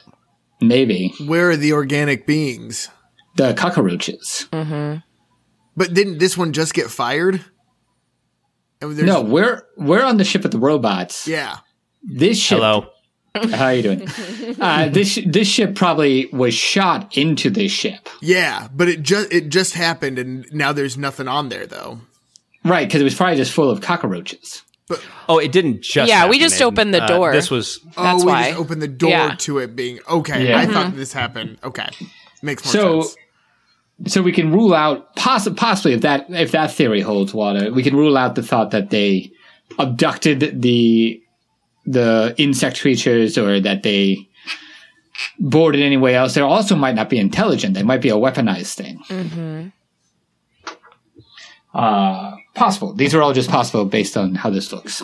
Maybe 0.61 1.15
Where 1.25 1.51
are 1.51 1.57
the 1.57 1.73
organic 1.73 2.27
beings? 2.27 2.89
the 3.37 3.55
cockroaches. 3.55 4.49
Mm-hmm. 4.53 4.99
But 5.77 5.95
didn't 5.95 6.19
this 6.19 6.37
one 6.37 6.53
just 6.53 6.75
get 6.75 6.91
fired? 6.91 7.45
And 8.81 8.97
No, 9.05 9.21
we're 9.23 9.63
we're 9.77 10.03
on 10.05 10.17
the 10.17 10.25
ship 10.25 10.43
with 10.43 10.53
the 10.53 10.59
robots. 10.59 11.27
Yeah. 11.29 11.59
This 12.03 12.39
ship 12.41 12.59
Hello. 12.59 12.89
How 13.35 13.67
are 13.67 13.75
you 13.75 13.83
doing? 13.83 14.09
uh, 14.61 14.89
this 14.89 15.19
this 15.27 15.47
ship 15.47 15.75
probably 15.77 16.27
was 16.33 16.53
shot 16.55 17.17
into 17.17 17.49
this 17.51 17.71
ship, 17.71 18.09
Yeah, 18.21 18.69
but 18.75 18.89
it 18.89 19.03
just 19.03 19.33
it 19.33 19.51
just 19.51 19.75
happened, 19.75 20.19
and 20.19 20.47
now 20.53 20.73
there's 20.73 20.97
nothing 20.99 21.29
on 21.29 21.49
there 21.49 21.65
though. 21.67 22.01
right? 22.65 22.89
Because 22.89 23.01
it 23.01 23.05
was 23.05 23.15
probably 23.15 23.37
just 23.37 23.53
full 23.53 23.71
of 23.71 23.81
cockroaches. 23.83 24.63
But, 24.89 25.01
Oh, 25.29 25.39
it 25.39 25.53
didn't 25.53 25.83
just. 25.83 26.09
Yeah, 26.09 26.29
we 26.29 26.41
just 26.41 26.61
in- 26.61 26.67
opened 26.67 26.93
the 26.93 27.05
uh, 27.05 27.07
door. 27.07 27.31
this 27.33 27.49
was 27.53 27.79
That's 27.97 28.23
oh, 28.23 28.27
we 28.27 28.33
why. 28.33 28.49
just 28.49 28.59
opened 28.61 28.83
the 28.83 28.89
door 28.89 29.11
Yeah. 29.11 29.35
to 29.39 29.59
it 29.59 29.77
being 29.77 30.01
okay. 30.11 30.49
Yeah. 30.49 30.59
I 30.59 30.67
thought 30.67 30.97
this 30.97 31.13
happened. 31.13 31.59
Okay, 31.63 31.89
makes 32.43 32.65
more 32.65 32.73
So, 32.73 33.03
sense. 33.03 33.13
so 33.13 33.19
we 34.23 34.33
can 34.33 34.51
rule 34.53 34.73
out 34.75 35.15
possi- 35.17 35.57
possibly 35.57 35.93
if 35.93 36.01
that 36.03 36.27
if 36.31 36.53
that 36.53 36.73
theory 36.73 37.01
holds 37.01 37.35
water, 37.35 37.73
we 37.73 37.83
can 37.83 37.95
rule 37.97 38.17
out 38.17 38.35
the 38.35 38.43
thought 38.43 38.71
that 38.71 38.91
they 38.91 39.31
abducted 39.79 40.61
the 40.63 41.23
the 41.87 42.35
insect 42.39 42.81
creatures 42.81 43.37
or 43.39 43.61
that 43.61 43.83
they 43.83 44.29
boarded 45.39 45.83
anyway 45.83 46.15
else. 46.15 46.35
They 46.35 46.41
also 46.41 46.77
might 46.77 46.95
not 46.95 47.09
be 47.11 47.19
intelligent. 47.19 47.75
They 47.75 47.83
might 47.83 48.01
be 48.01 48.09
a 48.11 48.15
weaponized 48.17 48.75
thing. 48.75 49.73
Uh, 51.75 52.37
possible. 52.55 52.93
These 52.95 53.15
are 53.15 53.23
all 53.23 53.33
just 53.33 53.51
possible 53.51 53.85
based 53.85 54.17
on 54.17 54.35
how 54.35 54.51
this 54.51 54.73
looks. 54.73 55.03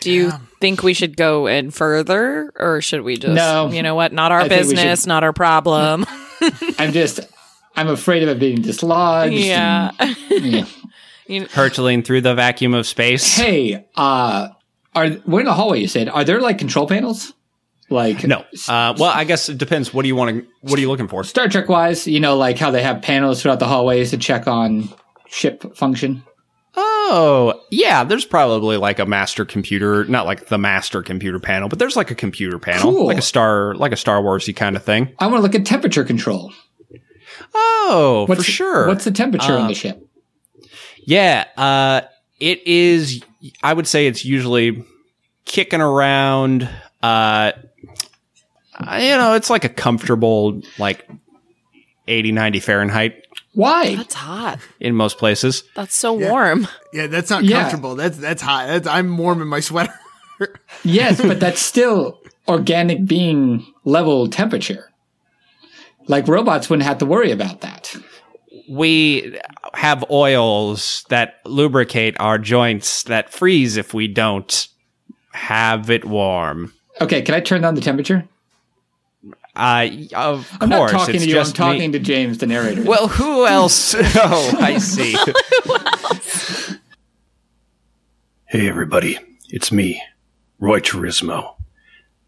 Do 0.00 0.12
you 0.12 0.30
think 0.60 0.82
we 0.84 0.94
should 0.94 1.16
go 1.16 1.46
in 1.48 1.70
further 1.72 2.52
or 2.56 2.80
should 2.80 3.02
we 3.02 3.16
just 3.16 3.34
No. 3.34 3.70
you 3.72 3.82
know 3.82 3.94
what, 3.96 4.12
not 4.12 4.30
our 4.30 4.42
I 4.42 4.48
business, 4.48 5.00
should- 5.02 5.08
not 5.08 5.24
our 5.24 5.32
problem. 5.32 6.06
I'm 6.78 6.92
just, 6.92 7.20
I'm 7.76 7.88
afraid 7.88 8.22
of 8.22 8.28
it 8.28 8.38
being 8.38 8.62
dislodged. 8.62 9.32
yeah. 9.34 9.90
and- 9.98 10.16
yeah. 11.28 11.44
hurtling 11.50 12.02
through 12.02 12.20
the 12.22 12.34
vacuum 12.34 12.72
of 12.74 12.86
space. 12.86 13.36
Hey, 13.36 13.86
uh, 13.96 14.48
are 14.94 15.08
we're 15.26 15.40
in 15.40 15.46
the 15.46 15.52
hallway? 15.54 15.80
You 15.80 15.88
said, 15.88 16.08
are 16.08 16.24
there 16.24 16.40
like 16.40 16.58
control 16.58 16.86
panels? 16.86 17.32
Like 17.90 18.24
No. 18.24 18.38
Uh, 18.68 18.94
well, 18.98 19.04
I 19.14 19.24
guess 19.24 19.48
it 19.48 19.58
depends. 19.58 19.94
What 19.94 20.02
do 20.02 20.08
you 20.08 20.16
want 20.16 20.30
to? 20.36 20.46
What 20.62 20.76
are 20.78 20.80
you 20.82 20.88
looking 20.88 21.06
for? 21.08 21.22
Star 21.22 21.48
Trek 21.48 21.68
wise, 21.68 22.06
you 22.06 22.18
know, 22.18 22.36
like 22.36 22.58
how 22.58 22.70
they 22.72 22.82
have 22.82 23.02
panels 23.02 23.40
throughout 23.42 23.60
the 23.60 23.66
hallways 23.66 24.10
to 24.10 24.16
check 24.18 24.48
on 24.48 24.88
ship 25.28 25.76
function. 25.76 26.22
Oh, 26.78 27.60
yeah. 27.70 28.04
There's 28.04 28.24
probably 28.24 28.76
like 28.76 28.98
a 28.98 29.06
master 29.06 29.44
computer, 29.44 30.04
not 30.06 30.26
like 30.26 30.48
the 30.48 30.58
master 30.58 31.02
computer 31.02 31.38
panel, 31.38 31.68
but 31.68 31.78
there's 31.78 31.96
like 31.96 32.10
a 32.10 32.14
computer 32.14 32.58
panel, 32.58 32.92
Cool. 32.92 33.06
like 33.06 33.18
a 33.18 33.22
star, 33.22 33.74
like 33.76 33.92
a 33.92 33.96
Star 33.96 34.20
Warsy 34.20 34.54
kind 34.54 34.76
of 34.76 34.82
thing. 34.84 35.14
I 35.18 35.26
want 35.28 35.38
to 35.38 35.42
look 35.42 35.54
at 35.54 35.64
temperature 35.64 36.04
control. 36.04 36.52
Oh, 37.54 38.24
What's 38.28 38.44
for 38.44 38.50
sure. 38.50 38.86
What's 38.88 39.04
the 39.04 39.10
temperature 39.10 39.52
on 39.54 39.62
Uh, 39.62 39.68
the 39.68 39.74
ship? 39.74 40.02
Yeah, 41.04 41.44
uh, 41.56 42.00
it 42.40 42.66
is. 42.66 43.22
I 43.62 43.72
would 43.72 43.86
say 43.86 44.06
it's 44.06 44.24
usually 44.24 44.84
kicking 45.44 45.80
around. 45.80 46.68
Uh, 47.02 47.52
you 48.80 49.16
know, 49.16 49.34
it's 49.34 49.48
like 49.50 49.64
a 49.64 49.68
comfortable 49.68 50.60
like 50.78 51.08
80, 52.08 52.32
90 52.32 52.60
Fahrenheit 52.60 53.22
Why? 53.54 53.94
That's 53.96 54.14
hot. 54.14 54.58
in 54.80 54.94
most 54.94 55.18
places. 55.18 55.62
That's 55.74 55.94
so 55.94 56.12
warm. 56.12 56.66
Yeah, 56.92 57.06
that's 57.06 57.30
not 57.30 57.44
Yeah. 57.44 57.62
comfortable. 57.62 57.94
That's 57.94 58.18
that's 58.18 58.42
hot. 58.42 58.66
That's 58.66 58.86
I'm 58.88 59.16
warm 59.16 59.40
in 59.40 59.48
my 59.48 59.60
sweater. 59.60 59.94
yes, 60.84 61.20
but 61.20 61.40
that's 61.40 61.60
still 61.60 62.20
organic 62.48 63.06
being 63.06 63.64
level 63.84 64.28
temperature. 64.28 64.90
Like 66.08 66.28
robots 66.28 66.70
wouldn't 66.70 66.86
have 66.86 66.98
to 66.98 67.06
worry 67.06 67.30
about 67.32 67.60
that. 67.62 67.94
We 68.68 69.38
have 69.74 70.04
oils 70.10 71.04
that 71.08 71.40
lubricate 71.44 72.16
our 72.20 72.38
joints 72.38 73.04
that 73.04 73.32
freeze 73.32 73.76
if 73.76 73.94
we 73.94 74.08
don't 74.08 74.68
have 75.32 75.90
it 75.90 76.04
warm. 76.04 76.72
Okay, 77.00 77.22
can 77.22 77.34
I 77.34 77.40
turn 77.40 77.60
down 77.60 77.74
the 77.74 77.80
temperature? 77.80 78.26
Uh, 79.54 79.88
of 80.14 80.50
I'm 80.60 80.68
course, 80.70 80.92
not 80.92 80.98
talking 80.98 81.14
it's 81.14 81.24
to 81.24 81.30
you. 81.30 81.40
I'm 81.40 81.52
talking 81.52 81.90
me. 81.90 81.98
to 81.98 82.04
James, 82.04 82.38
the 82.38 82.46
narrator. 82.46 82.82
Well, 82.82 83.08
who 83.08 83.46
else? 83.46 83.94
oh, 83.98 84.56
I 84.60 84.78
see. 84.78 85.16
Hey, 88.48 88.68
everybody. 88.68 89.18
It's 89.48 89.72
me, 89.72 90.00
Roy 90.60 90.78
Turismo. 90.78 91.55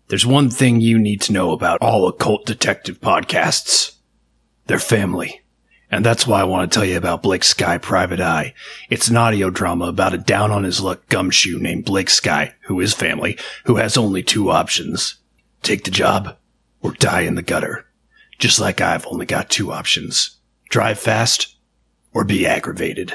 There's 0.09 0.25
one 0.25 0.49
thing 0.49 0.81
you 0.81 0.99
need 0.99 1.21
to 1.23 1.35
know 1.35 1.53
about 1.53 1.83
all 1.83 2.09
occult 2.09 2.47
detective 2.47 2.99
podcasts. 2.99 3.97
They're 4.67 4.79
family. 4.79 5.43
And 5.91 6.03
that's 6.03 6.27
why 6.27 6.41
I 6.41 6.45
want 6.45 6.73
to 6.73 6.75
tell 6.75 6.87
you 6.87 6.97
about 6.97 7.23
Blake 7.23 7.45
Sky 7.45 7.77
Private 7.77 8.21
Eye. 8.21 8.55
It's 8.89 9.09
an 9.09 9.19
audio 9.19 9.51
drama 9.51 9.85
about 9.87 10.15
a 10.15 10.19
down 10.19 10.51
on 10.51 10.65
his 10.65 10.81
luck 10.81 11.07
gumshoe 11.11 11.59
named 11.59 11.85
Blake 11.85 12.09
Sky, 12.09 12.55
who 12.63 12.81
is 12.81 12.95
family, 12.95 13.37
who 13.67 13.77
has 13.77 13.99
only 13.99 14.23
two 14.23 14.51
options. 14.51 15.17
Take 15.63 15.85
the 15.85 15.91
job 15.91 16.39
or 16.81 16.93
die 16.93 17.23
in 17.23 17.35
the 17.35 17.43
gutter. 17.43 17.85
Just 18.39 18.59
like 18.59 18.81
I've 18.81 19.07
only 19.09 19.27
got 19.27 19.51
two 19.51 19.73
options. 19.73 20.39
Drive 20.71 20.99
fast 20.99 21.55
or 22.15 22.25
be 22.25 22.47
aggravated. 22.47 23.13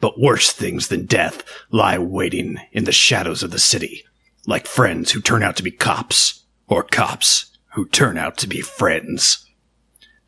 But 0.00 0.20
worse 0.20 0.52
things 0.52 0.88
than 0.88 1.06
death 1.06 1.44
lie 1.70 1.98
waiting 1.98 2.58
in 2.72 2.82
the 2.82 2.92
shadows 2.92 3.44
of 3.44 3.52
the 3.52 3.60
city, 3.60 4.04
like 4.46 4.66
friends 4.66 5.12
who 5.12 5.20
turn 5.20 5.42
out 5.42 5.56
to 5.56 5.62
be 5.62 5.70
cops, 5.70 6.44
or 6.68 6.82
cops 6.82 7.56
who 7.74 7.86
turn 7.86 8.16
out 8.16 8.36
to 8.38 8.46
be 8.46 8.60
friends. 8.60 9.44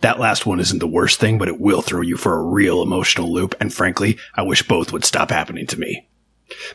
That 0.01 0.21
last 0.21 0.47
one 0.47 0.61
isn't 0.61 0.79
the 0.79 0.87
worst 0.87 1.19
thing, 1.19 1.39
but 1.39 1.49
it 1.49 1.61
will 1.61 1.83
throw 1.83 2.03
you 2.03 2.17
for 2.17 2.39
a 2.39 2.45
real 2.45 2.83
emotional 2.83 3.33
loop, 3.33 3.55
and 3.61 3.73
frankly, 3.73 4.19
I 4.35 4.43
wish 4.43 4.63
both 4.63 4.93
would 4.93 5.05
stop 5.05 5.31
happening 5.31 5.67
to 5.69 5.79
me. 5.79 6.09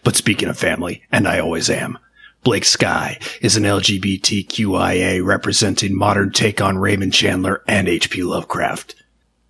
But 0.03 0.15
speaking 0.15 0.49
of 0.49 0.57
family, 0.57 1.03
and 1.11 1.27
I 1.27 1.39
always 1.39 1.69
am, 1.69 1.97
Blake 2.43 2.65
Sky 2.65 3.19
is 3.41 3.55
an 3.55 3.63
LGBTQIA 3.63 5.23
representing 5.23 5.95
modern 5.95 6.31
take 6.31 6.59
on 6.59 6.77
Raymond 6.77 7.13
Chandler 7.13 7.63
and 7.67 7.87
H.P. 7.87 8.23
Lovecraft. 8.23 8.95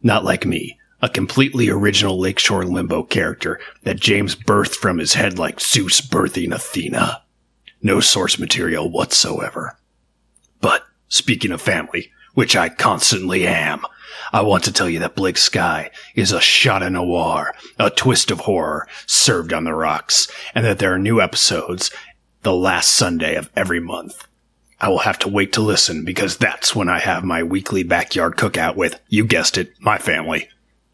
Not 0.04 0.24
like 0.24 0.46
me, 0.46 0.78
a 1.02 1.10
completely 1.10 1.70
original 1.70 2.20
Lakeshore 2.20 2.66
Limbo 2.66 3.04
character 3.04 3.60
that 3.82 4.00
James 4.00 4.36
birthed 4.36 4.76
from 4.76 5.00
his 5.00 5.16
head 5.16 5.40
like 5.40 5.60
Zeus 5.60 6.02
birthing 6.02 6.54
Athena. 6.54 7.23
No 7.84 8.00
source 8.00 8.40
material 8.40 8.90
whatsoever. 8.90 9.78
But 10.62 10.84
speaking 11.10 11.52
of 11.52 11.62
family, 11.62 12.12
which 12.34 12.56
I 12.56 12.70
constantly 12.70 13.46
am, 13.46 13.86
I 14.32 14.42
want 14.42 14.64
to 14.64 14.72
tell 14.72 14.90
you 14.90 15.00
that 15.00 15.16
Blake 15.16 15.38
Sky 15.38 15.92
is 16.16 16.32
a 16.32 16.42
shot 16.42 16.82
of 16.82 16.94
noir, 16.94 17.54
a 17.78 17.90
twist 17.90 18.32
of 18.32 18.42
horror 18.42 18.88
served 19.06 19.54
on 19.54 19.66
the 19.66 19.74
rocks, 19.74 20.28
and 20.56 20.66
that 20.66 20.80
there 20.80 20.94
are 20.94 21.00
new 21.00 21.22
episodes 21.22 21.92
the 22.42 22.54
last 22.54 22.94
Sunday 22.94 23.36
of 23.36 23.50
every 23.56 23.80
month. 23.80 24.28
I 24.80 24.90
will 24.90 25.00
have 25.00 25.20
to 25.20 25.30
wait 25.30 25.54
to 25.54 25.62
listen 25.62 26.04
because 26.04 26.38
that's 26.38 26.76
when 26.76 26.90
I 26.90 27.00
have 27.00 27.24
my 27.24 27.44
weekly 27.44 27.84
backyard 27.84 28.36
cookout 28.36 28.76
with, 28.76 29.00
you 29.08 29.26
guessed 29.26 29.58
it, 29.58 29.72
my 29.80 29.98
family. 29.98 30.50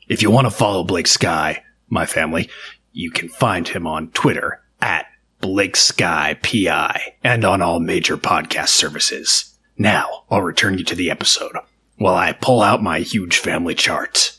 If 0.08 0.22
you 0.22 0.30
want 0.30 0.46
to 0.46 0.52
follow 0.52 0.84
Blake 0.84 1.08
Sky, 1.08 1.64
my 1.88 2.06
family, 2.06 2.50
you 2.92 3.10
can 3.12 3.30
find 3.30 3.68
him 3.68 3.88
on 3.88 4.10
Twitter 4.12 4.62
at 4.82 5.08
Blake 5.42 5.76
Sky 5.76 6.38
PI 6.42 7.16
and 7.24 7.46
on 7.46 7.62
all 7.62 7.80
major 7.80 8.18
podcast 8.18 8.70
services. 8.70 9.58
Now, 9.78 10.24
I'll 10.30 10.42
return 10.42 10.78
you 10.78 10.84
to 10.86 10.96
the 10.96 11.10
episode 11.10 11.56
while 11.98 12.16
I 12.16 12.34
pull 12.34 12.62
out 12.62 12.84
my 12.84 13.00
huge 13.00 13.38
family 13.38 13.76
chart. 13.76 14.38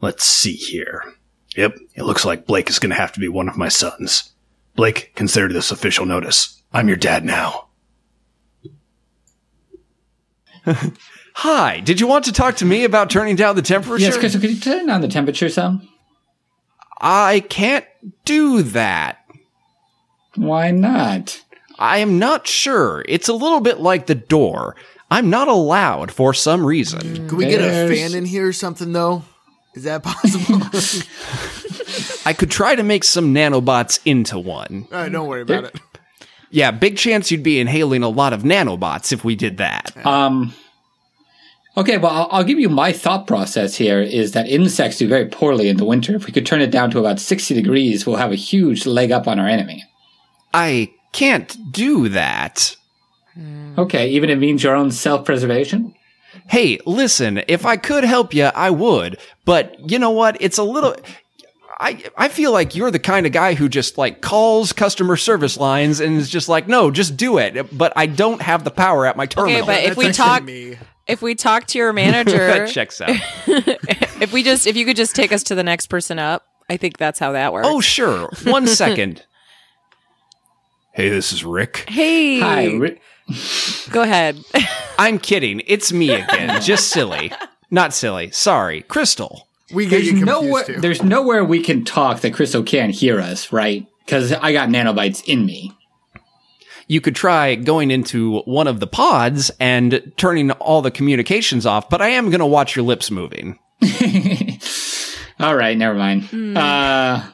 Let's 0.00 0.24
see 0.24 0.54
here. 0.54 1.02
Yep, 1.56 1.76
it 1.94 2.02
looks 2.02 2.24
like 2.24 2.46
Blake 2.46 2.68
is 2.68 2.78
going 2.78 2.90
to 2.90 2.96
have 2.96 3.12
to 3.12 3.20
be 3.20 3.28
one 3.28 3.48
of 3.48 3.56
my 3.56 3.68
sons. 3.68 4.32
Blake, 4.74 5.12
consider 5.14 5.52
this 5.52 5.70
official 5.70 6.06
notice. 6.06 6.62
I'm 6.72 6.88
your 6.88 6.96
dad 6.96 7.24
now. 7.24 7.68
Hi, 11.34 11.80
did 11.80 12.00
you 12.00 12.06
want 12.06 12.26
to 12.26 12.32
talk 12.32 12.56
to 12.56 12.64
me 12.64 12.84
about 12.84 13.10
turning 13.10 13.36
down 13.36 13.56
the 13.56 13.62
temperature? 13.62 14.02
Yes, 14.02 14.16
Crystal, 14.16 14.40
could 14.40 14.50
you 14.50 14.60
turn 14.60 14.86
down 14.86 15.00
the 15.00 15.08
temperature 15.08 15.48
some? 15.48 15.88
I 17.00 17.40
can't 17.40 17.84
do 18.24 18.62
that. 18.62 19.18
Why 20.36 20.70
not? 20.70 21.42
I 21.78 21.98
am 21.98 22.18
not 22.18 22.46
sure. 22.46 23.04
It's 23.08 23.28
a 23.28 23.32
little 23.32 23.60
bit 23.60 23.80
like 23.80 24.06
the 24.06 24.14
door. 24.14 24.76
I'm 25.10 25.28
not 25.30 25.48
allowed 25.48 26.10
for 26.10 26.32
some 26.32 26.64
reason. 26.64 27.28
Can 27.28 27.36
we 27.36 27.46
get 27.46 27.60
a 27.60 27.94
fan 27.94 28.14
in 28.14 28.24
here 28.24 28.48
or 28.48 28.52
something 28.52 28.92
though? 28.92 29.24
Is 29.74 29.84
that 29.84 30.02
possible? 30.04 30.60
I 32.26 32.32
could 32.32 32.50
try 32.50 32.74
to 32.74 32.82
make 32.82 33.04
some 33.04 33.34
nanobots 33.34 34.00
into 34.04 34.38
one. 34.38 34.86
All 34.92 34.98
right, 34.98 35.12
don't 35.12 35.28
worry 35.28 35.42
about 35.42 35.64
it. 35.64 35.80
Yeah, 36.50 36.70
big 36.70 36.96
chance 36.98 37.30
you'd 37.30 37.42
be 37.42 37.60
inhaling 37.60 38.02
a 38.02 38.08
lot 38.08 38.32
of 38.32 38.42
nanobots 38.42 39.12
if 39.12 39.24
we 39.24 39.34
did 39.36 39.56
that. 39.58 39.94
Um. 40.06 40.54
Okay, 41.74 41.96
well, 41.96 42.12
I'll, 42.12 42.28
I'll 42.30 42.44
give 42.44 42.58
you 42.58 42.68
my 42.68 42.92
thought 42.92 43.26
process 43.26 43.74
here 43.74 44.02
is 44.02 44.32
that 44.32 44.46
insects 44.46 44.98
do 44.98 45.08
very 45.08 45.26
poorly 45.26 45.70
in 45.70 45.78
the 45.78 45.86
winter. 45.86 46.14
If 46.14 46.26
we 46.26 46.32
could 46.32 46.44
turn 46.44 46.60
it 46.60 46.70
down 46.70 46.90
to 46.90 46.98
about 46.98 47.18
60 47.18 47.54
degrees, 47.54 48.06
we'll 48.06 48.16
have 48.16 48.30
a 48.30 48.36
huge 48.36 48.84
leg 48.84 49.10
up 49.10 49.26
on 49.26 49.38
our 49.38 49.48
enemy. 49.48 49.82
I 50.54 50.92
can't 51.12 51.56
do 51.72 52.08
that. 52.10 52.76
Okay, 53.78 54.10
even 54.10 54.28
if 54.28 54.36
it 54.36 54.40
means 54.40 54.62
your 54.62 54.74
own 54.74 54.90
self 54.90 55.24
preservation? 55.24 55.94
Hey, 56.48 56.78
listen, 56.84 57.42
if 57.48 57.64
I 57.64 57.76
could 57.76 58.04
help 58.04 58.34
you, 58.34 58.44
I 58.44 58.70
would. 58.70 59.18
But 59.44 59.90
you 59.90 59.98
know 59.98 60.10
what? 60.10 60.36
It's 60.40 60.58
a 60.58 60.62
little. 60.62 60.94
I, 61.80 62.04
I 62.16 62.28
feel 62.28 62.52
like 62.52 62.76
you're 62.76 62.90
the 62.90 62.98
kind 62.98 63.26
of 63.26 63.32
guy 63.32 63.54
who 63.54 63.68
just 63.68 63.96
like 63.98 64.20
calls 64.20 64.72
customer 64.72 65.16
service 65.16 65.56
lines 65.56 65.98
and 65.98 66.16
is 66.16 66.28
just 66.28 66.48
like, 66.48 66.68
no, 66.68 66.90
just 66.90 67.16
do 67.16 67.38
it. 67.38 67.76
But 67.76 67.92
I 67.96 68.06
don't 68.06 68.40
have 68.42 68.64
the 68.64 68.70
power 68.70 69.06
at 69.06 69.16
my 69.16 69.26
terminal. 69.26 69.62
Okay, 69.62 69.66
but 69.66 69.80
if 69.82 69.96
That's 69.96 69.98
we 69.98 70.12
talk- 70.12 70.44
me. 70.44 70.76
If 71.08 71.20
we 71.20 71.34
talk 71.34 71.66
to 71.68 71.78
your 71.78 71.92
manager, 71.94 72.38
that 72.38 72.68
checks 72.68 73.00
out. 73.00 73.10
if 73.46 74.32
we 74.32 74.42
just 74.42 74.66
if 74.66 74.76
you 74.76 74.84
could 74.84 74.96
just 74.96 75.16
take 75.16 75.32
us 75.32 75.42
to 75.44 75.54
the 75.54 75.64
next 75.64 75.86
person 75.88 76.18
up, 76.18 76.44
I 76.70 76.76
think 76.76 76.98
that's 76.98 77.18
how 77.18 77.32
that 77.32 77.52
works. 77.52 77.66
oh, 77.68 77.80
sure. 77.80 78.28
One 78.44 78.66
second. 78.66 79.24
Hey, 80.92 81.08
this 81.08 81.32
is 81.32 81.44
Rick. 81.44 81.86
hey, 81.88 82.40
Hi, 82.40 82.66
Rick. 82.66 83.00
go 83.90 84.02
ahead. 84.02 84.38
I'm 84.98 85.18
kidding. 85.18 85.62
It's 85.66 85.92
me 85.92 86.10
again. 86.10 86.60
Just 86.60 86.88
silly. 86.90 87.32
Not 87.70 87.94
silly. 87.94 88.30
Sorry. 88.30 88.82
Crystal. 88.82 89.48
we 89.72 89.84
get 89.84 89.90
there's 89.90 90.06
you 90.06 90.12
confused 90.18 90.26
nowhere, 90.42 90.64
too. 90.64 90.80
there's 90.80 91.02
nowhere 91.02 91.44
we 91.44 91.62
can 91.62 91.84
talk 91.84 92.20
that 92.20 92.34
Crystal 92.34 92.62
can't 92.62 92.94
hear 92.94 93.20
us, 93.20 93.52
right? 93.52 93.86
Because 94.04 94.32
I 94.32 94.52
got 94.52 94.68
nanobots 94.68 95.24
in 95.26 95.46
me. 95.46 95.72
You 96.88 97.00
could 97.00 97.14
try 97.14 97.54
going 97.54 97.90
into 97.90 98.40
one 98.40 98.66
of 98.66 98.80
the 98.80 98.86
pods 98.86 99.50
and 99.58 100.12
turning 100.18 100.50
all 100.50 100.82
the 100.82 100.90
communications 100.90 101.64
off, 101.64 101.88
but 101.88 102.02
I 102.02 102.08
am 102.08 102.26
going 102.28 102.40
to 102.40 102.46
watch 102.46 102.76
your 102.76 102.84
lips 102.84 103.10
moving. 103.10 103.58
All 105.40 105.56
right, 105.56 105.76
never 105.78 105.94
mind. 105.94 106.28
Uh, 106.56 107.24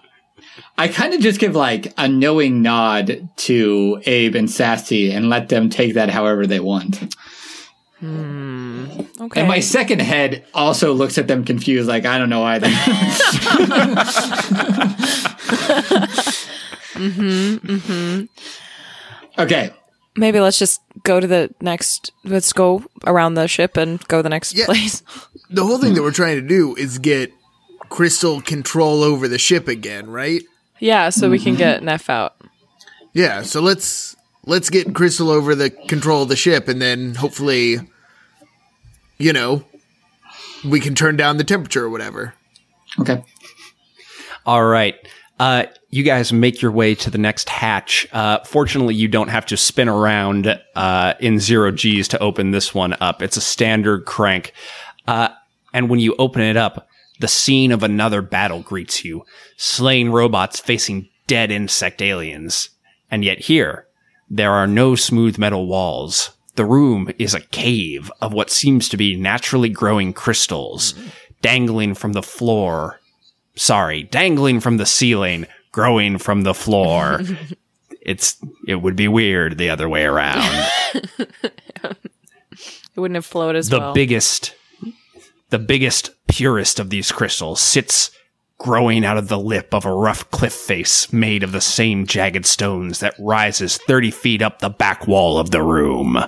I 0.79 0.89
kind 0.89 1.13
of 1.13 1.21
just 1.21 1.41
give 1.41 1.55
like 1.57 1.93
a 1.99 2.09
knowing 2.09 2.63
nod 2.63 3.29
to 3.37 4.01
Abe 4.07 4.37
and 4.37 4.49
Sassy 4.51 5.11
and 5.11 5.29
let 5.29 5.49
them 5.49 5.69
take 5.69 5.95
that 5.95 6.09
however 6.09 6.47
they 6.47 6.61
want. 6.61 7.15
Okay. 8.01 9.41
And 9.41 9.49
my 9.49 9.59
second 9.59 10.01
head 10.01 10.45
also 10.55 10.93
looks 10.93 11.19
at 11.19 11.27
them 11.27 11.45
confused, 11.45 11.89
like 11.89 12.07
I 12.07 12.17
don't 12.17 12.31
know 12.31 12.45
either. 12.45 12.69
Mm-hmm, 16.99 17.75
mm-hmm. 17.75 19.41
Okay. 19.41 19.71
Maybe 20.17 20.41
let's 20.41 20.59
just 20.59 20.81
go 21.05 21.21
to 21.21 21.27
the 21.27 21.55
next. 21.61 22.11
Let's 22.25 22.53
go 22.53 22.83
around 23.07 23.35
the 23.35 23.47
ship 23.47 23.77
and 23.77 24.03
go 24.09 24.19
to 24.19 24.23
the 24.25 24.29
next 24.29 24.55
Yeah. 24.55 24.65
place. 24.65 25.03
the 25.49 25.65
whole 25.65 25.79
thing 25.79 25.95
that 25.95 26.03
we're 26.03 26.11
trying 26.11 26.41
to 26.41 26.47
do 26.47 26.75
is 26.75 26.99
get 26.99 27.33
Crystal 27.89 28.41
control 28.43 29.05
over 29.05 29.29
the 29.29 29.39
ship 29.39 29.69
again, 29.69 30.11
right? 30.11 30.43
Yeah, 30.81 31.09
so 31.11 31.29
we 31.31 31.39
can 31.39 31.55
get 31.55 31.83
Neff 31.83 32.09
out. 32.09 32.37
Yeah, 33.13 33.43
so 33.43 33.61
let's 33.61 34.17
let's 34.47 34.71
get 34.71 34.95
Crystal 34.95 35.31
over 35.31 35.55
the 35.55 35.71
control 35.71 36.23
of 36.23 36.29
the 36.29 36.37
ship 36.37 36.69
and 36.69 36.81
then 36.81 37.15
hopefully 37.15 37.79
you 39.19 39.33
know 39.33 39.65
we 40.65 40.81
can 40.81 40.95
turn 40.95 41.17
down 41.17 41.37
the 41.37 41.45
temperature 41.45 41.85
or 41.85 41.91
whatever. 41.91 42.35
Okay. 43.01 43.23
All 44.47 44.65
right. 44.65 44.95
Uh, 45.39 45.67
you 45.91 46.03
guys 46.03 46.33
make 46.33 46.61
your 46.61 46.73
way 46.73 46.95
to 46.97 47.11
the 47.11 47.19
next 47.19 47.49
hatch. 47.49 48.09
Uh, 48.13 48.41
fortunately, 48.45 48.95
you 48.95 49.09
don't 49.09 49.29
have 49.29 49.47
to 49.47 49.57
spin 49.57 49.89
around 49.89 50.61
uh, 50.75 51.15
in 51.21 51.39
zero 51.39 51.71
G's 51.71 52.09
to 52.09 52.19
open 52.19 52.51
this 52.51 52.75
one 52.75 52.97
up. 53.01 53.23
It's 53.23 53.37
a 53.37 53.41
standard 53.41 54.05
crank. 54.05 54.53
Uh, 55.07 55.29
and 55.73 55.89
when 55.89 56.01
you 56.01 56.17
open 56.19 56.43
it 56.43 56.57
up, 56.57 56.88
the 57.21 57.29
scene 57.29 57.73
of 57.73 57.83
another 57.83 58.23
battle 58.23 58.63
greets 58.63 59.05
you 59.05 59.25
slain 59.57 60.11
robots 60.11 60.61
facing 60.61 61.09
dead 61.27 61.51
insect 61.51 62.01
aliens. 62.01 62.71
And 63.11 63.25
yet, 63.25 63.41
here, 63.41 63.87
there 64.29 64.53
are 64.53 64.67
no 64.67 64.95
smooth 64.95 65.39
metal 65.39 65.67
walls. 65.67 66.31
The 66.57 66.65
room 66.65 67.11
is 67.19 67.35
a 67.35 67.41
cave 67.41 68.11
of 68.21 68.33
what 68.33 68.51
seems 68.51 68.89
to 68.89 68.97
be 68.97 69.17
naturally 69.17 69.69
growing 69.69 70.13
crystals 70.13 70.95
dangling 71.41 71.95
from 71.95 72.13
the 72.13 72.23
floor 72.23 72.99
sorry, 73.59 74.05
dangling 74.05 74.61
from 74.61 74.77
the 74.77 74.87
ceiling, 74.87 75.47
growing 75.73 76.19
from 76.19 76.43
the 76.43 76.55
floor. 76.55 77.21
it's 78.01 78.37
it 78.67 78.77
would 78.77 78.97
be 78.97 79.09
weird 79.09 79.59
the 79.59 79.71
other 79.71 79.89
way 79.89 80.05
around. 80.05 80.67
It 82.97 83.01
wouldn't 83.01 83.15
have 83.15 83.27
flowed 83.27 83.55
as 83.55 83.69
the 83.69 83.79
well. 83.79 83.95
biggest 83.95 84.57
the 85.51 85.59
biggest 85.59 86.11
purest 86.27 86.79
of 86.79 86.91
these 86.91 87.13
crystals 87.13 87.61
sits 87.61 88.11
growing 88.59 89.05
out 89.05 89.17
of 89.17 89.29
the 89.29 89.39
lip 89.39 89.73
of 89.73 89.85
a 89.85 89.93
rough 89.93 90.29
cliff 90.31 90.53
face 90.53 91.13
made 91.13 91.43
of 91.43 91.53
the 91.53 91.61
same 91.61 92.07
jagged 92.07 92.45
stones 92.45 93.01
that 93.01 93.15
rises 93.19 93.79
30 93.79 94.11
feet 94.11 94.43
up 94.43 94.59
the 94.59 94.69
back 94.69 95.07
wall 95.07 95.39
of 95.39 95.51
the 95.51 95.63
room. 95.63 96.19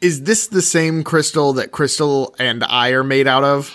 Is 0.00 0.22
this 0.22 0.46
the 0.46 0.62
same 0.62 1.02
crystal 1.02 1.52
that 1.54 1.72
Crystal 1.72 2.34
and 2.38 2.62
I 2.62 2.90
are 2.90 3.04
made 3.04 3.26
out 3.26 3.42
of? 3.42 3.74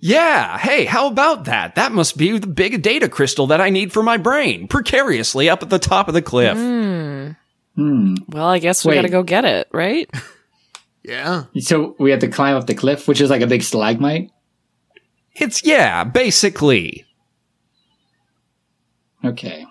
Yeah, 0.00 0.58
hey, 0.58 0.84
how 0.84 1.08
about 1.08 1.44
that? 1.46 1.74
That 1.74 1.90
must 1.90 2.16
be 2.16 2.38
the 2.38 2.46
big 2.46 2.82
data 2.82 3.08
crystal 3.08 3.48
that 3.48 3.60
I 3.60 3.70
need 3.70 3.92
for 3.92 4.02
my 4.02 4.16
brain, 4.16 4.68
precariously 4.68 5.50
up 5.50 5.62
at 5.62 5.70
the 5.70 5.80
top 5.80 6.06
of 6.06 6.14
the 6.14 6.22
cliff. 6.22 6.56
Hmm. 6.56 7.30
Hmm. 7.74 8.14
well, 8.28 8.46
I 8.46 8.60
guess 8.60 8.84
we 8.84 8.90
Wait. 8.90 8.96
got 8.96 9.02
to 9.02 9.08
go 9.08 9.22
get 9.22 9.44
it, 9.44 9.68
right? 9.72 10.08
Yeah. 11.08 11.44
So 11.60 11.96
we 11.98 12.10
have 12.10 12.20
to 12.20 12.28
climb 12.28 12.54
up 12.56 12.66
the 12.66 12.74
cliff, 12.74 13.08
which 13.08 13.20
is 13.20 13.30
like 13.30 13.40
a 13.40 13.46
big 13.46 13.62
stalagmite. 13.62 14.30
It's 15.34 15.64
yeah, 15.64 16.04
basically. 16.04 17.06
Okay. 19.24 19.64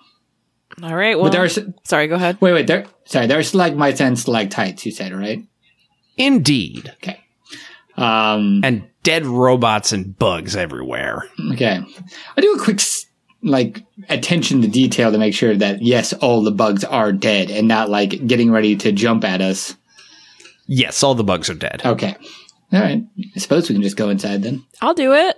All 0.82 0.96
right. 0.96 1.16
Well, 1.16 1.26
But 1.26 1.32
there's 1.32 1.58
sorry. 1.84 2.08
Go 2.08 2.16
ahead. 2.16 2.38
wait, 2.40 2.52
wait. 2.52 2.66
There, 2.66 2.86
sorry. 3.04 3.26
There 3.26 3.38
are 3.38 3.42
stalagmites 3.42 4.00
and 4.00 4.18
stalactites. 4.18 4.84
You 4.84 4.92
said 4.92 5.12
right? 5.12 5.44
Indeed. 6.16 6.92
Okay. 6.96 7.20
Um. 7.96 8.60
And 8.64 8.88
dead 9.04 9.24
robots 9.24 9.92
and 9.92 10.18
bugs 10.18 10.56
everywhere. 10.56 11.24
Okay. 11.52 11.80
I 12.36 12.40
do 12.40 12.52
a 12.52 12.58
quick 12.62 12.80
like 13.42 13.84
attention 14.08 14.62
to 14.62 14.68
detail 14.68 15.12
to 15.12 15.18
make 15.18 15.34
sure 15.34 15.54
that 15.56 15.82
yes, 15.82 16.12
all 16.14 16.42
the 16.42 16.50
bugs 16.50 16.82
are 16.82 17.12
dead 17.12 17.50
and 17.50 17.68
not 17.68 17.88
like 17.88 18.26
getting 18.26 18.50
ready 18.50 18.74
to 18.76 18.90
jump 18.90 19.22
at 19.24 19.40
us. 19.40 19.76
Yes, 20.68 21.02
all 21.02 21.14
the 21.16 21.24
bugs 21.24 21.48
are 21.50 21.54
dead. 21.54 21.82
Okay. 21.84 22.14
All 22.72 22.80
right. 22.80 23.02
I 23.34 23.38
suppose 23.40 23.68
we 23.68 23.74
can 23.74 23.82
just 23.82 23.96
go 23.96 24.10
inside 24.10 24.42
then. 24.42 24.62
I'll 24.82 24.94
do 24.94 25.14
it. 25.14 25.36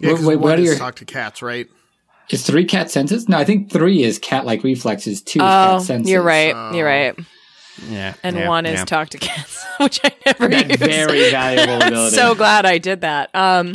Yeah, 0.00 0.08
wait, 0.08 0.16
'cause 0.16 0.26
wait, 0.26 0.36
one 0.36 0.42
what 0.42 0.58
are 0.58 0.62
is 0.62 0.68
your? 0.68 0.76
talk 0.78 0.96
to 0.96 1.04
cats, 1.04 1.42
right? 1.42 1.66
Is 2.30 2.42
three 2.46 2.64
cat 2.64 2.90
senses? 2.90 3.28
No, 3.28 3.36
I 3.38 3.44
think 3.44 3.70
three 3.70 4.02
is 4.02 4.18
cat-like 4.18 4.64
reflexes. 4.64 5.20
Two 5.22 5.40
is 5.40 5.44
Oh, 5.44 5.76
cat 5.78 5.82
senses. 5.82 6.10
you're 6.10 6.22
right. 6.22 6.74
You're 6.74 6.86
right. 6.86 7.14
Yeah. 7.88 8.14
And 8.22 8.36
yeah, 8.36 8.48
one 8.48 8.66
is 8.66 8.80
yeah. 8.80 8.84
talk 8.84 9.08
to 9.10 9.18
cats, 9.18 9.64
which 9.80 10.00
I 10.04 10.12
never 10.26 10.48
That 10.48 10.68
use. 10.70 10.76
very 10.78 11.30
valuable 11.30 11.76
ability. 11.86 11.96
I'm 11.96 12.10
so 12.10 12.34
glad 12.34 12.66
I 12.66 12.78
did 12.78 13.00
that. 13.02 13.34
Um, 13.34 13.74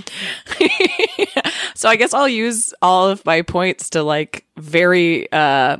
so 1.75 1.89
I 1.89 1.95
guess 1.95 2.13
I'll 2.13 2.29
use 2.29 2.73
all 2.81 3.09
of 3.09 3.25
my 3.25 3.41
points 3.41 3.89
to 3.91 4.03
like 4.03 4.45
very 4.57 5.31
uh, 5.31 5.77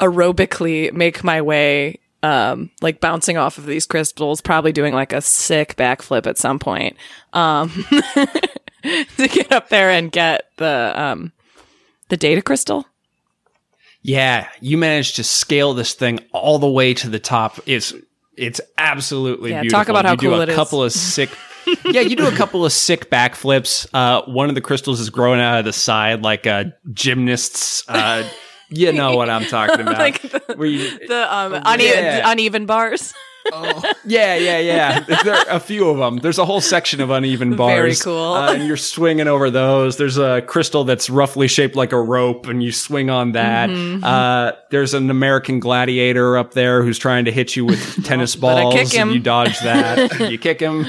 aerobically 0.00 0.92
make 0.92 1.24
my 1.24 1.42
way, 1.42 1.98
um, 2.22 2.70
like 2.80 3.00
bouncing 3.00 3.36
off 3.36 3.58
of 3.58 3.66
these 3.66 3.86
crystals, 3.86 4.40
probably 4.40 4.72
doing 4.72 4.94
like 4.94 5.12
a 5.12 5.20
sick 5.20 5.76
backflip 5.76 6.26
at 6.26 6.38
some 6.38 6.58
point, 6.58 6.96
um, 7.32 7.70
to 8.82 9.28
get 9.28 9.52
up 9.52 9.68
there 9.68 9.90
and 9.90 10.12
get 10.12 10.44
the 10.58 10.92
um, 10.94 11.32
the 12.08 12.16
data 12.16 12.42
crystal. 12.42 12.86
Yeah, 14.06 14.48
you 14.60 14.78
managed 14.78 15.16
to 15.16 15.24
scale 15.24 15.74
this 15.74 15.94
thing 15.94 16.20
all 16.32 16.58
the 16.58 16.68
way 16.70 16.94
to 16.94 17.08
the 17.08 17.18
top. 17.18 17.58
It's 17.66 17.92
it's 18.36 18.60
absolutely 18.78 19.50
Yeah, 19.50 19.62
beautiful. 19.62 19.78
talk 19.80 19.88
about 19.88 20.04
how 20.04 20.12
you 20.12 20.16
do 20.18 20.28
cool 20.30 20.40
a 20.40 20.42
it 20.44 20.48
is. 20.50 20.54
couple 20.54 20.82
of 20.82 20.92
sick 20.92 21.30
Yeah, 21.84 22.02
you 22.02 22.14
do 22.14 22.28
a 22.28 22.32
couple 22.32 22.64
of 22.64 22.72
sick 22.72 23.10
backflips. 23.10 23.86
Uh 23.92 24.22
one 24.26 24.48
of 24.48 24.54
the 24.54 24.60
crystals 24.60 25.00
is 25.00 25.10
growing 25.10 25.40
out 25.40 25.58
of 25.58 25.64
the 25.64 25.72
side 25.72 26.22
like 26.22 26.46
a 26.46 26.72
gymnast's 26.92 27.82
uh 27.88 28.28
you 28.68 28.92
know 28.92 29.16
what 29.16 29.30
I'm 29.30 29.44
talking 29.46 29.80
about. 29.86 29.98
Like 29.98 30.22
the- 30.22 30.54
you- 30.68 31.06
The 31.08 31.34
um, 31.34 31.54
uneven, 31.54 32.04
yeah. 32.04 32.30
uneven 32.30 32.66
bars. 32.66 33.12
yeah, 34.04 34.36
yeah, 34.36 34.58
yeah. 34.58 35.00
There 35.00 35.34
are 35.34 35.44
a 35.48 35.60
few 35.60 35.88
of 35.88 35.98
them. 35.98 36.18
There's 36.18 36.38
a 36.38 36.44
whole 36.44 36.60
section 36.60 37.00
of 37.00 37.10
uneven 37.10 37.56
bars. 37.56 38.02
Very 38.02 38.14
cool. 38.14 38.32
Uh, 38.34 38.54
and 38.54 38.66
you're 38.66 38.76
swinging 38.76 39.28
over 39.28 39.50
those. 39.50 39.96
There's 39.96 40.18
a 40.18 40.42
crystal 40.42 40.84
that's 40.84 41.08
roughly 41.10 41.48
shaped 41.48 41.76
like 41.76 41.92
a 41.92 42.00
rope, 42.00 42.46
and 42.46 42.62
you 42.62 42.72
swing 42.72 43.10
on 43.10 43.32
that. 43.32 43.70
Mm-hmm. 43.70 44.04
Uh, 44.04 44.52
there's 44.70 44.94
an 44.94 45.10
American 45.10 45.60
gladiator 45.60 46.36
up 46.36 46.54
there 46.54 46.82
who's 46.82 46.98
trying 46.98 47.26
to 47.26 47.32
hit 47.32 47.56
you 47.56 47.64
with 47.64 48.04
tennis 48.04 48.36
But 48.36 48.58
I 48.58 48.62
balls. 48.62 48.74
kick 48.74 48.92
him. 48.92 49.08
And 49.08 49.14
you 49.16 49.22
dodge 49.22 49.58
that. 49.60 50.20
you 50.30 50.38
kick 50.38 50.60
him, 50.60 50.86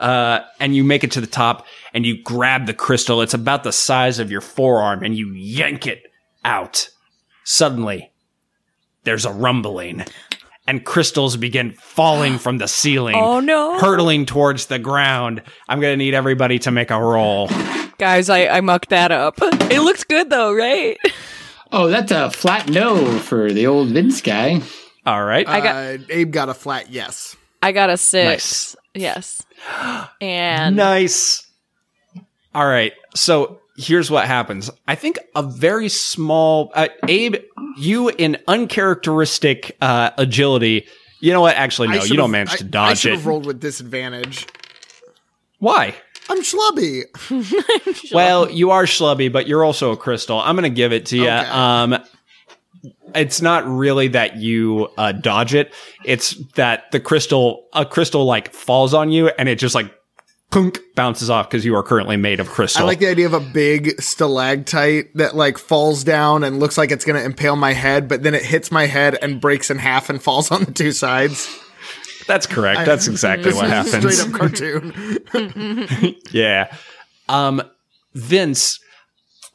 uh, 0.00 0.40
and 0.60 0.74
you 0.74 0.84
make 0.84 1.04
it 1.04 1.12
to 1.12 1.20
the 1.20 1.26
top, 1.26 1.66
and 1.92 2.04
you 2.06 2.22
grab 2.22 2.66
the 2.66 2.74
crystal. 2.74 3.20
It's 3.22 3.34
about 3.34 3.64
the 3.64 3.72
size 3.72 4.18
of 4.18 4.30
your 4.30 4.40
forearm, 4.40 5.02
and 5.02 5.16
you 5.16 5.32
yank 5.32 5.86
it 5.86 6.02
out. 6.44 6.88
Suddenly, 7.44 8.12
there's 9.04 9.24
a 9.24 9.32
rumbling 9.32 10.04
and 10.68 10.84
crystals 10.84 11.36
begin 11.36 11.72
falling 11.72 12.38
from 12.38 12.58
the 12.58 12.68
ceiling. 12.68 13.16
Oh, 13.18 13.40
no. 13.40 13.78
Hurtling 13.80 14.26
towards 14.26 14.66
the 14.66 14.78
ground. 14.78 15.42
I'm 15.68 15.80
going 15.80 15.92
to 15.92 15.96
need 15.96 16.14
everybody 16.14 16.58
to 16.60 16.70
make 16.70 16.90
a 16.92 17.02
roll. 17.02 17.48
Guys, 17.98 18.28
I, 18.30 18.46
I 18.46 18.60
mucked 18.60 18.90
that 18.90 19.10
up. 19.10 19.38
It 19.70 19.80
looks 19.82 20.04
good 20.04 20.30
though, 20.30 20.52
right? 20.54 20.96
Oh, 21.70 21.88
that's 21.88 22.10
a 22.12 22.30
flat 22.30 22.70
no 22.70 23.18
for 23.18 23.52
the 23.52 23.66
old 23.66 23.88
Vince 23.88 24.22
guy. 24.22 24.62
All 25.04 25.22
right. 25.22 25.46
I 25.46 25.60
got- 25.60 25.76
uh, 25.76 25.98
Abe 26.08 26.30
got 26.32 26.48
a 26.48 26.54
flat 26.54 26.90
yes. 26.90 27.36
I 27.62 27.72
got 27.72 27.90
a 27.90 27.96
six. 27.98 28.74
Yes. 28.94 29.42
And 30.20 30.76
nice. 30.76 31.46
All 32.54 32.66
right. 32.66 32.92
So 33.14 33.60
here's 33.78 34.10
what 34.10 34.26
happens. 34.26 34.70
I 34.86 34.94
think 34.96 35.18
a 35.34 35.42
very 35.42 35.88
small, 35.88 36.70
uh, 36.74 36.88
Abe, 37.06 37.36
you 37.78 38.08
in 38.10 38.36
uncharacteristic 38.46 39.76
uh, 39.80 40.10
agility. 40.18 40.86
You 41.20 41.32
know 41.32 41.40
what? 41.40 41.56
Actually, 41.56 41.88
no, 41.88 42.04
you 42.04 42.16
don't 42.16 42.30
manage 42.30 42.52
I- 42.52 42.56
to 42.56 42.64
I 42.64 42.68
dodge 42.68 42.98
should 42.98 43.12
it. 43.12 43.16
have 43.16 43.26
rolled 43.26 43.46
with 43.46 43.60
disadvantage. 43.60 44.46
Why? 45.58 45.94
I'm 46.28 46.42
schlubby. 46.42 47.04
Well, 48.12 48.50
you 48.50 48.70
are 48.70 48.84
schlubby, 48.84 49.30
but 49.32 49.46
you're 49.48 49.64
also 49.64 49.92
a 49.92 49.96
crystal. 49.96 50.38
I'm 50.40 50.54
going 50.56 50.70
to 50.70 50.74
give 50.74 50.92
it 50.92 51.06
to 51.06 51.16
you. 51.16 51.24
Okay. 51.24 51.46
Um, 51.48 51.98
it's 53.14 53.40
not 53.40 53.66
really 53.66 54.08
that 54.08 54.36
you 54.36 54.88
uh, 54.96 55.12
dodge 55.12 55.54
it. 55.54 55.72
It's 56.04 56.36
that 56.54 56.90
the 56.92 57.00
crystal, 57.00 57.66
a 57.72 57.84
crystal 57.84 58.24
like 58.24 58.52
falls 58.52 58.94
on 58.94 59.10
you 59.10 59.28
and 59.38 59.48
it 59.48 59.58
just 59.58 59.74
like 59.74 59.92
punk 60.50 60.80
bounces 60.94 61.28
off 61.28 61.48
because 61.50 61.64
you 61.64 61.74
are 61.76 61.82
currently 61.82 62.16
made 62.16 62.40
of 62.40 62.48
crystal. 62.48 62.82
I 62.82 62.86
like 62.86 62.98
the 63.00 63.08
idea 63.08 63.26
of 63.26 63.34
a 63.34 63.40
big 63.40 64.00
stalactite 64.00 65.14
that 65.14 65.36
like 65.36 65.58
falls 65.58 66.04
down 66.04 66.42
and 66.44 66.58
looks 66.58 66.78
like 66.78 66.90
it's 66.90 67.04
gonna 67.04 67.20
impale 67.20 67.56
my 67.56 67.72
head, 67.72 68.08
but 68.08 68.22
then 68.22 68.34
it 68.34 68.42
hits 68.42 68.70
my 68.70 68.86
head 68.86 69.18
and 69.20 69.40
breaks 69.40 69.70
in 69.70 69.78
half 69.78 70.08
and 70.10 70.22
falls 70.22 70.50
on 70.52 70.64
the 70.64 70.72
two 70.72 70.92
sides. 70.92 71.48
That's 72.26 72.46
correct. 72.46 72.84
That's 72.84 73.08
exactly 73.08 73.52
what 73.52 73.68
happens. 73.70 74.16
Straight 74.16 74.20
up 74.20 74.38
cartoon. 74.38 76.16
Yeah. 76.30 76.74
Um, 77.28 77.62
Vince, 78.14 78.80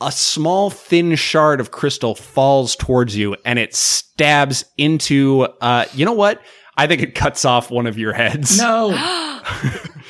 a 0.02 0.12
small 0.12 0.70
thin 0.70 1.16
shard 1.16 1.60
of 1.60 1.72
crystal 1.72 2.16
falls 2.16 2.76
towards 2.76 3.16
you 3.16 3.36
and 3.46 3.60
it 3.60 3.76
stabs 3.76 4.66
into, 4.78 5.48
uh, 5.62 5.86
you 5.94 6.06
know 6.06 6.14
what? 6.14 6.42
I 6.76 6.88
think 6.88 7.02
it 7.02 7.14
cuts 7.14 7.46
off 7.46 7.70
one 7.70 7.86
of 7.86 7.98
your 7.98 8.14
heads. 8.14 8.58
No. 8.58 8.92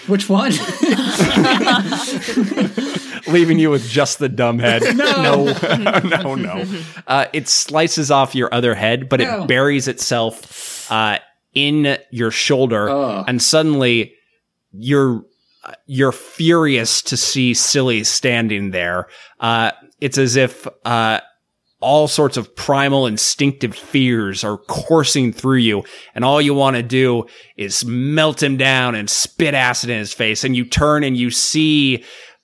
Which 0.07 0.29
one? 0.29 0.51
leaving 3.27 3.59
you 3.59 3.69
with 3.69 3.87
just 3.87 4.19
the 4.19 4.29
dumb 4.29 4.59
head. 4.59 4.81
No, 4.95 5.45
no, 5.77 5.99
no. 6.03 6.35
no. 6.35 6.65
Uh, 7.07 7.25
it 7.33 7.47
slices 7.47 8.11
off 8.11 8.35
your 8.35 8.53
other 8.53 8.75
head, 8.75 9.09
but 9.09 9.19
No. 9.19 9.43
it 9.43 9.47
buries 9.47 9.87
itself 9.87 10.89
uh, 10.91 11.19
in 11.53 11.97
your 12.11 12.31
shoulder, 12.31 12.89
Ugh. 12.89 13.25
and 13.27 13.41
suddenly 13.41 14.13
you're 14.71 15.23
you're 15.85 16.11
furious 16.11 17.01
to 17.03 17.15
see 17.17 17.53
Silly 17.53 18.03
standing 18.03 18.71
there. 18.71 19.07
Uh, 19.39 19.71
it's 20.01 20.17
as 20.17 20.35
if 20.35 20.67
uh, 20.85 21.19
all 21.83 22.07
sorts 22.07 22.37
of 22.37 22.55
primal 22.55 23.05
instinctive 23.05 23.75
fears 23.75 24.43
are 24.43 24.57
coursing 24.57 25.33
through 25.33 25.57
you 25.57 25.83
and 26.15 26.23
all 26.23 26.41
you 26.41 26.53
want 26.53 26.77
to 26.77 26.81
do 26.81 27.25
is 27.57 27.83
melt 27.85 28.41
him 28.41 28.55
down 28.57 28.95
and 28.95 29.09
spit 29.09 29.53
acid 29.53 29.89
in 29.89 29.99
his 29.99 30.13
face 30.13 30.43
and 30.43 30.55
you 30.55 30.63
turn 30.63 31.03
and 31.03 31.17
you 31.17 31.29
see 31.29 32.03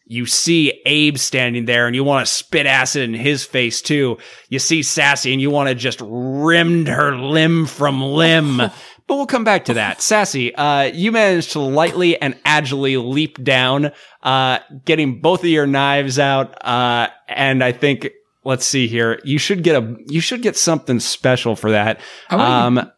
you 0.10 0.26
see 0.26 0.82
Abe 0.88 1.18
standing 1.18 1.66
there 1.66 1.86
and 1.86 1.96
you 1.96 2.04
want 2.04 2.26
to 2.26 2.34
spit 2.34 2.66
acid 2.66 3.04
in 3.04 3.14
his 3.14 3.46
face 3.46 3.80
too. 3.80 4.18
You 4.50 4.58
see 4.58 4.82
Sassy 4.82 5.32
and 5.32 5.40
you 5.40 5.52
want 5.52 5.70
to 5.70 5.76
just 5.76 6.02
rim 6.04 6.88
her 6.88 7.16
limb 7.16 7.68
from 7.68 8.02
limb. 8.02 8.58
but 9.10 9.16
we'll 9.16 9.28
come 9.28 9.44
back 9.44 9.66
to 9.66 9.76
that. 9.76 10.02
Sassy, 10.02 10.54
uh, 10.56 10.84
you 10.84 11.12
managed 11.12 11.52
to 11.52 11.60
lightly 11.60 12.20
and 12.20 12.36
agilely 12.44 12.98
leap 12.98 13.44
down, 13.44 13.92
uh, 14.24 14.60
getting 14.84 15.22
both 15.22 15.42
of 15.42 15.50
your 15.50 15.68
knives 15.68 16.18
out. 16.18 16.58
Uh, 16.66 17.10
and 17.28 17.64
I 17.64 17.72
think, 17.72 18.10
let's 18.44 18.66
see 18.66 18.88
here. 18.88 19.20
You 19.24 19.38
should 19.38 19.64
get 19.64 19.82
a, 19.82 19.96
you 20.08 20.22
should 20.22 20.42
get 20.42 20.58
something 20.58 21.00
special 21.00 21.56
for 21.56 21.72
that. 21.72 22.00
Um, 22.30 22.90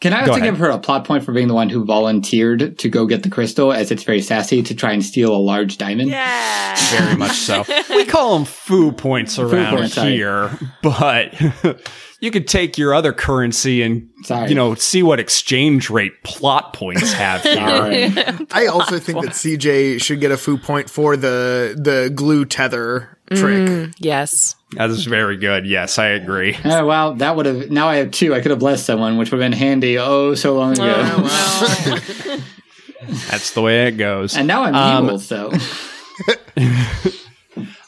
Can 0.00 0.12
I 0.12 0.24
Go 0.24 0.32
also 0.32 0.40
ahead. 0.40 0.52
give 0.54 0.58
her 0.58 0.70
a 0.70 0.78
plot 0.78 1.04
point 1.04 1.24
for 1.24 1.32
being 1.32 1.48
the 1.48 1.54
one 1.54 1.68
who 1.68 1.84
volunteered 1.84 2.78
to 2.78 2.88
go 2.88 3.06
get 3.06 3.22
the 3.22 3.28
crystal, 3.30 3.72
as 3.72 3.90
it's 3.90 4.02
very 4.02 4.22
sassy 4.22 4.62
to 4.62 4.74
try 4.74 4.92
and 4.92 5.04
steal 5.04 5.34
a 5.34 5.38
large 5.38 5.76
diamond? 5.78 6.10
yeah. 6.10 6.76
very 6.90 7.16
much 7.16 7.36
so. 7.36 7.64
we 7.90 8.04
call 8.06 8.34
them 8.34 8.46
foo 8.46 8.92
points 8.92 9.38
around 9.38 9.76
points, 9.76 9.94
sorry. 9.94 10.12
here, 10.12 10.50
but 10.82 11.34
you 12.20 12.30
could 12.30 12.48
take 12.48 12.78
your 12.78 12.94
other 12.94 13.12
currency 13.12 13.82
and 13.82 14.08
Sorry. 14.24 14.48
you 14.48 14.54
know 14.54 14.74
see 14.74 15.02
what 15.02 15.18
exchange 15.20 15.90
rate 15.90 16.22
plot 16.22 16.72
points 16.72 17.12
have 17.12 17.42
here. 17.44 17.58
All 17.60 17.80
right. 17.82 18.46
I 18.52 18.66
also 18.66 18.98
think 18.98 19.22
that 19.22 19.32
CJ 19.32 20.02
should 20.02 20.20
get 20.20 20.30
a 20.30 20.36
foo 20.36 20.56
point 20.58 20.88
for 20.90 21.16
the 21.16 21.74
the 21.76 22.10
glue 22.14 22.44
tether 22.44 23.18
trick. 23.34 23.92
Yes. 23.98 24.56
That 24.72 24.90
is 24.90 25.04
very 25.04 25.36
good. 25.36 25.66
Yes, 25.66 25.98
I 25.98 26.08
agree. 26.08 26.56
Oh, 26.64 26.86
well, 26.86 27.14
that 27.16 27.34
would 27.36 27.46
have. 27.46 27.70
Now 27.70 27.88
I 27.88 27.96
have 27.96 28.10
two. 28.12 28.34
I 28.34 28.40
could 28.40 28.50
have 28.50 28.60
blessed 28.60 28.86
someone, 28.86 29.16
which 29.18 29.30
would 29.32 29.40
have 29.40 29.50
been 29.50 29.58
handy 29.58 29.98
oh 29.98 30.34
so 30.34 30.54
long 30.54 30.72
ago. 30.72 30.84
That's 33.30 33.52
the 33.52 33.62
way 33.62 33.86
it 33.88 33.92
goes. 33.92 34.36
and 34.36 34.46
now 34.46 34.62
I'm 34.62 34.74
Um, 34.74 35.04
evil, 35.04 35.18
so. 35.18 35.50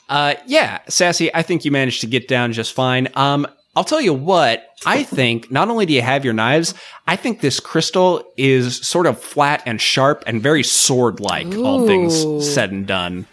Uh, 0.09 0.35
yeah, 0.47 0.81
Sassy, 0.91 1.35
I 1.35 1.41
think 1.41 1.65
you 1.65 1.71
managed 1.71 2.03
to 2.03 2.07
get 2.07 2.29
down 2.29 2.53
just 2.53 2.75
fine. 2.75 3.09
Um, 3.15 3.47
I'll 3.75 3.85
tell 3.85 4.01
you 4.01 4.13
what, 4.13 4.63
I 4.85 5.05
think 5.05 5.51
not 5.51 5.71
only 5.71 5.87
do 5.87 5.95
you 5.95 6.03
have 6.03 6.23
your 6.23 6.35
knives, 6.35 6.75
I 7.07 7.17
think 7.17 7.41
this 7.41 7.61
crystal 7.61 8.23
is 8.37 8.77
sort 8.87 9.07
of 9.07 9.19
flat 9.19 9.63
and 9.65 9.81
sharp 9.81 10.23
and 10.27 10.43
very 10.43 10.65
sword 10.65 11.19
like, 11.21 11.47
all 11.57 11.87
things 11.87 12.47
said 12.47 12.73
and 12.73 12.87
done. 12.87 13.27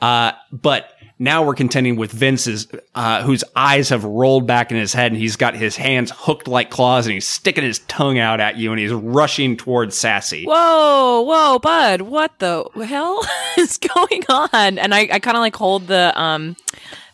Uh, 0.00 0.32
but 0.50 0.90
now 1.18 1.42
we're 1.44 1.54
contending 1.54 1.96
with 1.96 2.12
Vince's, 2.12 2.68
uh, 2.94 3.22
whose 3.22 3.42
eyes 3.56 3.88
have 3.88 4.04
rolled 4.04 4.46
back 4.46 4.70
in 4.70 4.76
his 4.76 4.92
head 4.92 5.10
and 5.12 5.20
he's 5.20 5.36
got 5.36 5.54
his 5.56 5.76
hands 5.76 6.12
hooked 6.14 6.46
like 6.46 6.70
claws 6.70 7.06
and 7.06 7.14
he's 7.14 7.26
sticking 7.26 7.64
his 7.64 7.80
tongue 7.80 8.18
out 8.18 8.38
at 8.40 8.56
you 8.56 8.70
and 8.70 8.78
he's 8.78 8.92
rushing 8.92 9.56
towards 9.56 9.96
Sassy. 9.96 10.44
Whoa, 10.44 11.22
whoa, 11.22 11.58
bud! 11.58 12.02
What 12.02 12.38
the 12.38 12.64
hell 12.86 13.20
is 13.58 13.78
going 13.78 14.22
on? 14.28 14.78
And 14.78 14.94
I, 14.94 15.08
I 15.12 15.18
kind 15.18 15.36
of 15.36 15.40
like 15.40 15.56
hold 15.56 15.88
the 15.88 16.12
um, 16.20 16.56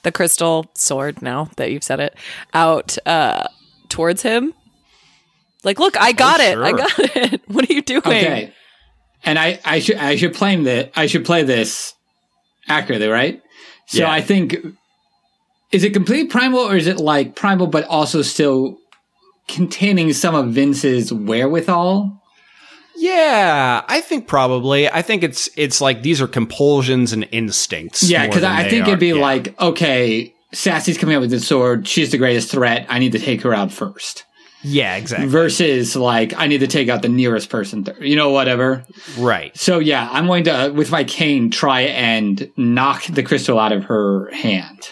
the 0.02 0.12
crystal 0.12 0.66
sword 0.74 1.22
now 1.22 1.48
that 1.56 1.70
you've 1.72 1.84
said 1.84 2.00
it 2.00 2.14
out 2.52 2.98
uh 3.06 3.48
towards 3.88 4.22
him. 4.22 4.52
Like, 5.62 5.78
look, 5.78 5.96
I 5.98 6.12
got 6.12 6.40
it. 6.40 6.58
I 6.58 6.72
got 6.72 6.92
it. 6.98 7.40
What 7.48 7.70
are 7.70 7.72
you 7.72 7.80
doing? 7.80 8.02
Okay. 8.04 8.52
and 9.24 9.38
I, 9.38 9.58
I 9.64 9.78
should 9.78 9.96
I 9.96 10.16
should 10.16 10.34
play 10.34 10.56
the 10.56 10.90
I 10.98 11.06
should 11.06 11.24
play 11.24 11.42
this 11.42 11.94
accurately, 12.68 13.08
right? 13.08 13.40
So 13.86 13.98
Yeah. 13.98 14.10
I 14.10 14.20
think 14.20 14.56
is 15.72 15.84
it 15.84 15.92
complete 15.92 16.30
primal 16.30 16.60
or 16.60 16.76
is 16.76 16.86
it 16.86 16.98
like 16.98 17.34
primal 17.34 17.66
but 17.66 17.84
also 17.84 18.22
still 18.22 18.78
containing 19.48 20.12
some 20.12 20.34
of 20.34 20.48
Vince's 20.52 21.12
wherewithal? 21.12 22.20
Yeah, 22.96 23.82
I 23.88 24.00
think 24.00 24.28
probably. 24.28 24.88
I 24.88 25.02
think 25.02 25.24
it's 25.24 25.48
it's 25.56 25.80
like 25.80 26.02
these 26.02 26.20
are 26.20 26.28
compulsions 26.28 27.12
and 27.12 27.26
instincts. 27.32 28.08
Yeah, 28.08 28.26
because 28.26 28.44
I 28.44 28.68
think 28.68 28.84
are- 28.86 28.90
it'd 28.90 29.00
be 29.00 29.08
yeah. 29.08 29.14
like, 29.14 29.60
okay, 29.60 30.32
Sassy's 30.52 30.96
coming 30.96 31.16
out 31.16 31.20
with 31.20 31.30
the 31.30 31.40
sword. 31.40 31.88
She's 31.88 32.10
the 32.12 32.18
greatest 32.18 32.50
threat. 32.52 32.86
I 32.88 33.00
need 33.00 33.12
to 33.12 33.18
take 33.18 33.42
her 33.42 33.52
out 33.52 33.72
first. 33.72 34.24
Yeah, 34.64 34.96
exactly 34.96 35.28
Versus 35.28 35.94
like, 35.94 36.34
I 36.34 36.46
need 36.46 36.58
to 36.58 36.66
take 36.66 36.88
out 36.88 37.02
the 37.02 37.08
nearest 37.08 37.50
person. 37.50 37.84
Th- 37.84 37.96
you 38.00 38.16
know, 38.16 38.30
whatever. 38.30 38.84
right. 39.18 39.56
So 39.56 39.78
yeah, 39.78 40.08
I'm 40.10 40.26
going 40.26 40.44
to 40.44 40.72
with 40.74 40.90
my 40.90 41.04
cane 41.04 41.50
try 41.50 41.82
and 41.82 42.50
knock 42.56 43.04
the 43.04 43.22
crystal 43.22 43.58
out 43.58 43.72
of 43.72 43.84
her 43.84 44.30
hand. 44.32 44.88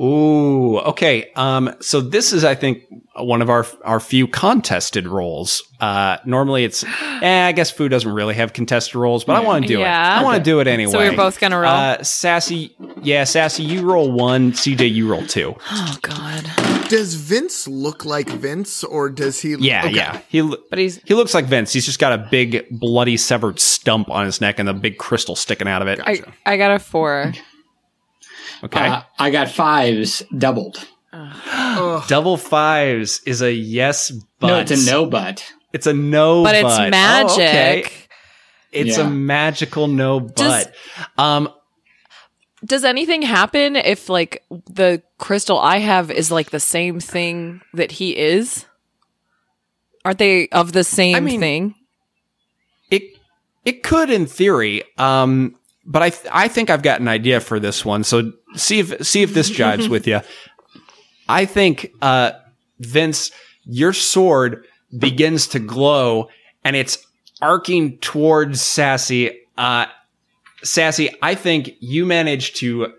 Ooh, 0.00 0.78
okay. 0.78 1.30
Um, 1.36 1.74
so 1.80 2.00
this 2.00 2.32
is, 2.32 2.44
I 2.44 2.54
think, 2.54 2.84
one 3.16 3.42
of 3.42 3.50
our 3.50 3.66
our 3.84 4.00
few 4.00 4.26
contested 4.26 5.06
roles. 5.06 5.62
Uh, 5.80 6.18
normally 6.24 6.64
it's, 6.64 6.84
eh, 6.84 7.46
I 7.46 7.52
guess 7.52 7.70
food 7.70 7.88
doesn't 7.90 8.10
really 8.12 8.34
have 8.34 8.52
contested 8.52 8.94
roles, 8.94 9.24
but 9.24 9.36
I 9.36 9.40
want 9.40 9.62
to 9.64 9.68
do 9.68 9.78
Yeah. 9.80 10.18
it. 10.18 10.20
I 10.20 10.24
want 10.24 10.36
to 10.38 10.42
do 10.42 10.60
it 10.60 10.66
anyway. 10.66 10.92
So 10.92 10.98
we're 10.98 11.16
both 11.16 11.40
gonna 11.40 11.58
roll? 11.58 11.70
Uh, 11.70 12.02
sassy, 12.02 12.74
yeah, 13.02 13.24
sassy. 13.24 13.62
You 13.64 13.82
roll 13.90 14.10
one. 14.12 14.52
CJ, 14.52 14.90
you 14.92 15.08
roll 15.10 15.26
two. 15.26 15.54
Oh 15.72 15.96
God. 16.02 16.44
Does 16.88 17.14
Vince 17.14 17.68
look 17.68 18.04
like 18.04 18.28
Vince, 18.28 18.82
or 18.82 19.08
does 19.10 19.40
he? 19.40 19.54
Yeah, 19.54 19.84
okay. 19.86 19.94
yeah. 19.94 20.20
He 20.28 20.40
But 20.70 20.78
he's 20.80 21.00
he 21.04 21.14
looks 21.14 21.34
like 21.34 21.44
Vince. 21.44 21.72
He's 21.72 21.86
just 21.86 22.00
got 22.00 22.12
a 22.12 22.18
big 22.30 22.66
bloody 22.70 23.16
severed 23.16 23.60
stump 23.60 24.10
on 24.10 24.24
his 24.26 24.40
neck 24.40 24.58
and 24.58 24.68
a 24.68 24.74
big 24.74 24.98
crystal 24.98 25.36
sticking 25.36 25.68
out 25.68 25.82
of 25.82 25.88
it. 25.88 26.00
I, 26.04 26.22
I 26.44 26.56
got 26.56 26.72
a 26.72 26.78
four. 26.80 27.32
Okay. 28.64 28.86
Uh, 28.86 29.02
I 29.18 29.30
got 29.30 29.48
fives 29.50 30.22
doubled. 30.36 30.86
Double 32.08 32.36
fives 32.36 33.20
is 33.26 33.42
a 33.42 33.52
yes, 33.52 34.10
but 34.38 34.46
no, 34.46 34.58
it's 34.60 34.70
a 34.70 34.90
no, 34.90 35.06
but 35.06 35.44
It's 35.72 35.86
a 35.86 35.92
no, 35.92 36.44
But 36.44 36.54
it's 36.56 36.78
magic. 36.90 37.38
Oh, 37.38 37.42
okay. 37.42 37.84
It's 38.72 38.98
Yeah. 38.98 39.06
a 39.06 39.10
magical 39.10 39.88
no, 39.88 40.20
Does- 40.20 40.66
but. 40.66 41.22
Um, 41.22 41.48
Does 42.64 42.84
anything 42.84 43.22
happen 43.22 43.74
if 43.76 44.08
like 44.08 44.44
the 44.50 45.02
crystal 45.18 45.58
I 45.58 45.78
have 45.78 46.10
is 46.10 46.30
like 46.30 46.50
the 46.50 46.60
same 46.60 47.00
thing 47.00 47.62
that 47.74 47.90
he 47.92 48.16
is? 48.16 48.66
Aren't 50.04 50.18
they 50.18 50.48
of 50.48 50.72
the 50.72 50.84
same 50.84 51.16
I 51.16 51.20
mean- 51.20 51.40
thing? 51.40 51.74
it 52.90 53.02
it 53.64 53.82
could 53.82 54.10
in 54.10 54.26
theory. 54.26 54.82
Um, 54.98 55.56
but 55.84 56.02
I 56.02 56.10
th- 56.10 56.26
I 56.32 56.48
think 56.48 56.70
I've 56.70 56.82
got 56.82 57.00
an 57.00 57.08
idea 57.08 57.40
for 57.40 57.58
this 57.58 57.84
one. 57.84 58.04
So 58.04 58.32
see 58.56 58.80
if 58.80 59.06
see 59.06 59.22
if 59.22 59.34
this 59.34 59.50
jives 59.50 59.88
with 59.88 60.06
you. 60.06 60.20
I 61.28 61.44
think 61.44 61.92
uh, 62.02 62.32
Vince, 62.80 63.30
your 63.64 63.92
sword 63.92 64.64
begins 64.98 65.46
to 65.48 65.60
glow 65.60 66.28
and 66.64 66.74
it's 66.74 66.98
arcing 67.40 67.98
towards 67.98 68.60
Sassy. 68.60 69.38
Uh, 69.56 69.86
Sassy, 70.64 71.08
I 71.22 71.34
think 71.34 71.70
you 71.80 72.04
managed 72.04 72.56
to 72.56 72.92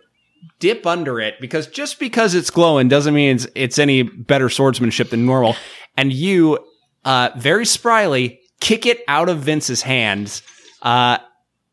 dip 0.60 0.88
under 0.88 1.20
it 1.20 1.36
because 1.42 1.68
just 1.68 2.00
because 2.00 2.34
it's 2.34 2.50
glowing 2.50 2.88
doesn't 2.88 3.14
mean 3.14 3.36
it's, 3.36 3.48
it's 3.54 3.80
any 3.80 4.04
better 4.04 4.50
swordsmanship 4.50 5.10
than 5.10 5.26
normal. 5.26 5.56
And 5.98 6.14
you, 6.14 6.60
uh, 7.04 7.32
very 7.36 7.66
spryly 7.66 8.40
kick 8.60 8.86
it 8.86 9.02
out 9.08 9.28
of 9.28 9.40
Vince's 9.40 9.82
hands. 9.82 10.42
Uh, 10.82 11.18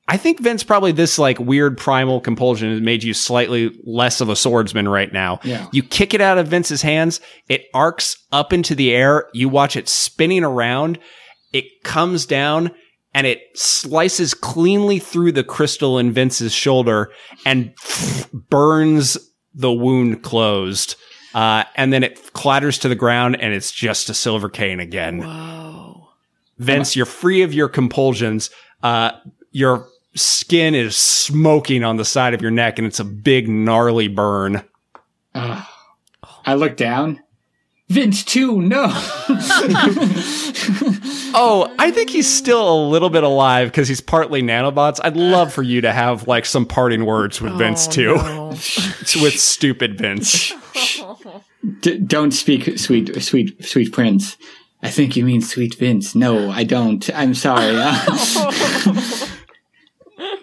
I 0.08 0.16
think 0.16 0.40
Vince 0.40 0.64
probably 0.64 0.92
this 0.92 1.18
like 1.18 1.38
weird 1.38 1.76
primal 1.76 2.20
compulsion 2.20 2.70
has 2.70 2.80
made 2.80 3.02
you 3.02 3.12
slightly 3.12 3.78
less 3.84 4.22
of 4.22 4.30
a 4.30 4.36
swordsman 4.36 4.88
right 4.88 5.12
now. 5.12 5.38
Yeah. 5.44 5.68
You 5.70 5.82
kick 5.82 6.14
it 6.14 6.22
out 6.22 6.38
of 6.38 6.48
Vince's 6.48 6.80
hands. 6.80 7.20
It 7.48 7.66
arcs 7.74 8.16
up 8.32 8.54
into 8.54 8.74
the 8.74 8.94
air. 8.94 9.28
You 9.34 9.50
watch 9.50 9.76
it 9.76 9.86
spinning 9.86 10.44
around. 10.44 10.98
It 11.52 11.66
comes 11.84 12.24
down 12.24 12.70
and 13.12 13.26
it 13.26 13.42
slices 13.54 14.32
cleanly 14.32 14.98
through 14.98 15.32
the 15.32 15.44
crystal 15.44 15.98
in 15.98 16.12
Vince's 16.12 16.54
shoulder 16.54 17.12
and 17.44 17.74
burns 18.32 19.18
the 19.54 19.72
wound 19.72 20.22
closed. 20.22 20.96
Uh, 21.34 21.64
and 21.76 21.92
then 21.92 22.02
it 22.02 22.32
clatters 22.32 22.78
to 22.78 22.88
the 22.88 22.94
ground 22.94 23.38
and 23.40 23.52
it's 23.52 23.70
just 23.70 24.08
a 24.08 24.14
silver 24.14 24.48
cane 24.48 24.80
again. 24.80 25.18
Whoa. 25.18 26.08
Vince, 26.56 26.96
you're 26.96 27.06
free 27.06 27.42
of 27.42 27.52
your 27.52 27.68
compulsions. 27.68 28.48
Uh, 28.82 29.12
your 29.52 29.88
skin 30.14 30.74
is 30.74 30.96
smoking 30.96 31.84
on 31.84 31.96
the 31.96 32.04
side 32.04 32.34
of 32.34 32.42
your 32.42 32.50
neck 32.50 32.78
and 32.78 32.86
it's 32.86 33.00
a 33.00 33.04
big 33.04 33.48
gnarly 33.48 34.08
burn. 34.08 34.62
I 35.34 36.54
look 36.54 36.76
down. 36.76 37.20
Vince 37.88 38.22
too. 38.24 38.60
No. 38.60 38.86
Oh, 41.40 41.72
I 41.78 41.90
think 41.90 42.08
he's 42.10 42.26
still 42.28 42.72
a 42.72 42.88
little 42.88 43.10
bit 43.10 43.22
alive 43.22 43.68
because 43.68 43.86
he's 43.86 44.00
partly 44.00 44.42
nanobots. 44.42 44.98
I'd 45.04 45.16
love 45.16 45.52
for 45.52 45.62
you 45.62 45.82
to 45.82 45.92
have 45.92 46.26
like 46.26 46.46
some 46.46 46.64
parting 46.64 47.04
words 47.04 47.40
with 47.40 47.52
Vince 47.58 47.86
Oh, 47.86 47.90
too. 47.92 48.14
no. 48.16 48.48
with 49.22 49.38
stupid 49.38 49.98
Vince. 49.98 50.52
D- 51.80 51.98
don't 51.98 52.32
speak, 52.32 52.78
sweet, 52.78 53.22
sweet, 53.22 53.62
sweet 53.64 53.92
prince. 53.92 54.36
I 54.82 54.90
think 54.90 55.16
you 55.16 55.24
mean 55.24 55.42
sweet 55.42 55.74
Vince. 55.74 56.14
No, 56.14 56.50
I 56.50 56.64
don't. 56.64 57.08
I'm 57.14 57.34
sorry. 57.34 57.74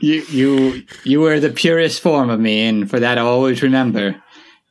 you, 0.05 0.21
you, 0.29 0.83
you 1.03 1.19
were 1.21 1.39
the 1.39 1.49
purest 1.49 2.01
form 2.01 2.29
of 2.29 2.39
me, 2.39 2.67
and 2.67 2.89
for 2.89 2.99
that, 2.99 3.17
I'll 3.17 3.27
always 3.27 3.63
remember 3.63 4.21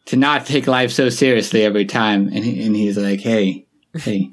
to 0.06 0.16
not 0.16 0.46
take 0.46 0.66
life 0.66 0.92
so 0.92 1.08
seriously 1.08 1.62
every 1.64 1.86
time. 1.86 2.28
And, 2.28 2.44
he, 2.44 2.64
and 2.64 2.76
he's 2.76 2.96
like, 2.96 3.20
"Hey, 3.20 3.66
hey, 3.96 4.30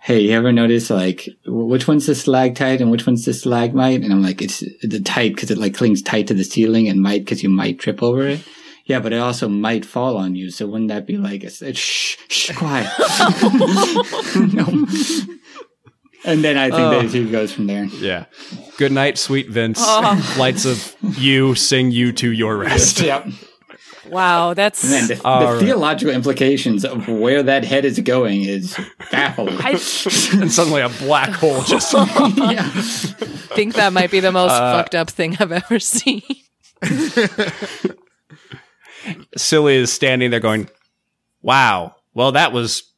hey, 0.00 0.20
you 0.20 0.32
ever 0.32 0.52
notice 0.52 0.90
like 0.90 1.28
which 1.46 1.86
one's 1.88 2.06
the 2.06 2.14
stalactite 2.14 2.80
and 2.80 2.90
which 2.90 3.06
one's 3.06 3.24
the 3.24 3.32
stalagmite?" 3.32 4.02
And 4.02 4.12
I'm 4.12 4.22
like, 4.22 4.42
"It's 4.42 4.60
the 4.82 5.00
tight 5.00 5.34
because 5.34 5.50
it 5.50 5.58
like 5.58 5.74
clings 5.74 6.02
tight 6.02 6.26
to 6.28 6.34
the 6.34 6.44
ceiling, 6.44 6.88
and 6.88 7.00
might 7.00 7.24
because 7.24 7.42
you 7.42 7.48
might 7.48 7.78
trip 7.78 8.02
over 8.02 8.26
it." 8.26 8.40
Yeah, 8.86 8.98
but 8.98 9.12
it 9.12 9.18
also 9.18 9.48
might 9.48 9.84
fall 9.84 10.16
on 10.16 10.34
you. 10.34 10.50
So 10.50 10.66
wouldn't 10.66 10.88
that 10.88 11.06
be 11.06 11.16
like 11.16 11.44
a, 11.44 11.46
s- 11.46 11.62
shh, 11.76 12.16
shh, 12.28 12.52
quiet? 12.56 12.90
no. 14.52 14.86
And 16.24 16.44
then 16.44 16.58
I 16.58 16.68
think 16.68 16.80
Oh. 16.80 17.02
that 17.02 17.10
he 17.10 17.30
goes 17.30 17.52
from 17.52 17.66
there. 17.66 17.84
Yeah. 17.84 18.26
Good 18.76 18.92
night, 18.92 19.16
sweet 19.18 19.48
Vince. 19.48 19.80
Lights 20.36 20.64
of 20.66 20.94
you 21.18 21.54
sing 21.54 21.90
you 21.90 22.12
to 22.12 22.30
your 22.30 22.56
rest. 22.58 23.00
Yep. 23.10 23.26
Wow, 24.08 24.54
that's 24.54 24.82
And 24.82 24.92
then 24.92 25.18
the, 25.18 25.24
All 25.24 25.40
the 25.40 25.46
right. 25.52 25.60
theological 25.60 26.12
implications 26.12 26.84
of 26.84 27.06
where 27.06 27.44
that 27.44 27.64
head 27.64 27.84
is 27.84 28.00
going 28.00 28.42
is 28.42 28.76
baffling. 29.12 29.56
I 29.60 29.70
and 30.40 30.50
suddenly 30.50 30.80
a 30.80 30.88
black 30.88 31.30
hole 31.30 31.62
just 31.62 31.92
yeah. 32.36 32.68
think 33.54 33.74
that 33.74 33.92
might 33.92 34.10
be 34.10 34.18
the 34.18 34.32
most 34.32 34.50
Uh, 34.50 34.72
fucked 34.78 34.96
up 34.96 35.10
thing 35.10 35.36
I've 35.38 35.52
ever 35.52 35.78
seen. 35.78 36.22
silly 39.36 39.76
is 39.76 39.92
standing 39.92 40.30
there 40.30 40.40
going, 40.40 40.68
Wow. 41.42 41.94
Well, 42.12 42.32
that 42.32 42.52
was 42.52 42.89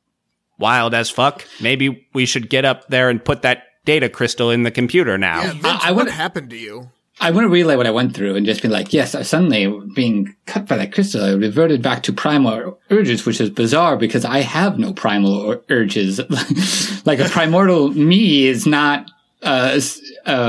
wild 0.62 0.94
as 0.94 1.10
fuck. 1.10 1.44
Maybe 1.60 2.06
we 2.14 2.24
should 2.24 2.48
get 2.48 2.64
up 2.64 2.88
there 2.88 3.10
and 3.10 3.22
put 3.22 3.42
that 3.42 3.64
data 3.84 4.08
crystal 4.08 4.50
in 4.50 4.62
the 4.62 4.70
computer 4.70 5.18
now. 5.18 5.42
Yeah, 5.42 5.52
Vince, 5.52 5.66
I 5.84 5.90
what 5.90 5.96
wanna- 6.06 6.12
happened 6.12 6.50
to 6.50 6.56
you? 6.56 6.88
I 7.20 7.30
want 7.30 7.44
to 7.44 7.48
relay 7.50 7.76
what 7.76 7.86
I 7.86 7.90
went 7.90 8.14
through 8.16 8.36
and 8.36 8.46
just 8.46 8.62
be 8.62 8.68
like, 8.68 8.92
yes, 8.92 9.14
I 9.14 9.22
suddenly 9.22 9.68
being 9.94 10.34
cut 10.46 10.66
by 10.66 10.76
that 10.78 10.92
crystal, 10.92 11.22
I 11.22 11.32
reverted 11.34 11.82
back 11.82 12.02
to 12.04 12.12
primal 12.12 12.78
urges, 12.90 13.26
which 13.26 13.40
is 13.40 13.50
bizarre 13.50 13.96
because 13.96 14.24
I 14.24 14.38
have 14.40 14.78
no 14.78 14.92
primal 14.94 15.50
ur- 15.50 15.62
urges. 15.68 16.18
like 17.04 17.20
a 17.20 17.28
primordial 17.28 17.90
me 17.90 18.46
is 18.46 18.66
not 18.66 19.10
a 19.42 19.80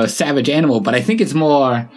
savage 0.08 0.50
animal, 0.50 0.80
but 0.80 0.96
I 0.96 1.02
think 1.02 1.20
it's 1.22 1.34
more 1.34 1.88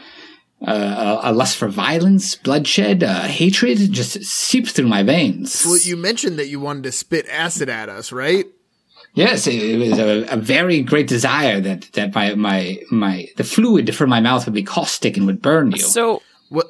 uh, 0.67 1.21
a, 1.23 1.31
a 1.31 1.33
lust 1.33 1.57
for 1.57 1.69
violence, 1.69 2.35
bloodshed, 2.35 3.03
uh, 3.05 3.23
hatred 3.23 3.79
just 3.93 4.23
seeps 4.25 4.73
through 4.73 4.89
my 4.89 5.03
veins. 5.03 5.63
Well, 5.65 5.79
you 5.79 5.97
mentioned 5.97 6.39
that 6.39 6.49
you 6.49 6.59
wanted 6.61 6.83
to 6.85 6.93
spit 6.93 7.27
acid 7.29 7.69
at 7.69 7.89
us, 7.89 8.11
right? 8.13 8.47
Yes, 9.15 9.47
it, 9.47 9.55
it 9.55 9.79
was 9.91 9.99
a, 9.99 10.27
a 10.35 10.37
very 10.37 10.83
great 10.83 11.07
desire 11.07 11.61
that, 11.61 11.91
that 11.93 12.15
my, 12.15 12.35
my, 12.35 12.79
my, 12.91 13.29
the 13.37 13.45
fluid 13.45 13.95
from 13.95 14.11
my 14.11 14.21
mouth 14.21 14.45
would 14.45 14.55
be 14.55 14.63
caustic 14.63 15.17
and 15.17 15.25
would 15.27 15.41
burn 15.41 15.71
you. 15.73 15.79
So, 15.79 16.21
What? 16.51 16.67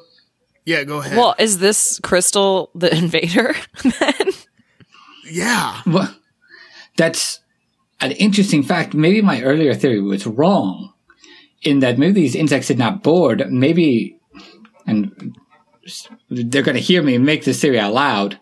Yeah, 0.65 0.83
go 0.83 0.99
ahead. 0.99 1.17
well, 1.17 1.35
is 1.39 1.59
this 1.59 1.99
crystal 2.03 2.69
the 2.75 2.95
invader 2.95 3.55
then? 3.83 4.29
yeah. 5.29 5.81
Well, 5.85 6.13
that's 6.97 7.39
an 7.99 8.11
interesting 8.13 8.63
fact. 8.63 8.93
Maybe 8.93 9.21
my 9.21 9.41
earlier 9.41 9.73
theory 9.73 10.01
was 10.01 10.25
wrong 10.27 10.93
in 11.61 11.79
that 11.79 11.97
maybe 11.97 12.13
these 12.13 12.35
insects 12.35 12.67
did 12.67 12.77
not 12.77 13.03
board. 13.03 13.51
Maybe, 13.51 14.19
and 14.85 15.37
they're 16.29 16.61
going 16.61 16.75
to 16.75 16.81
hear 16.81 17.01
me 17.01 17.17
make 17.17 17.43
this 17.45 17.61
theory 17.61 17.79
out 17.79 17.93
loud. 17.93 18.39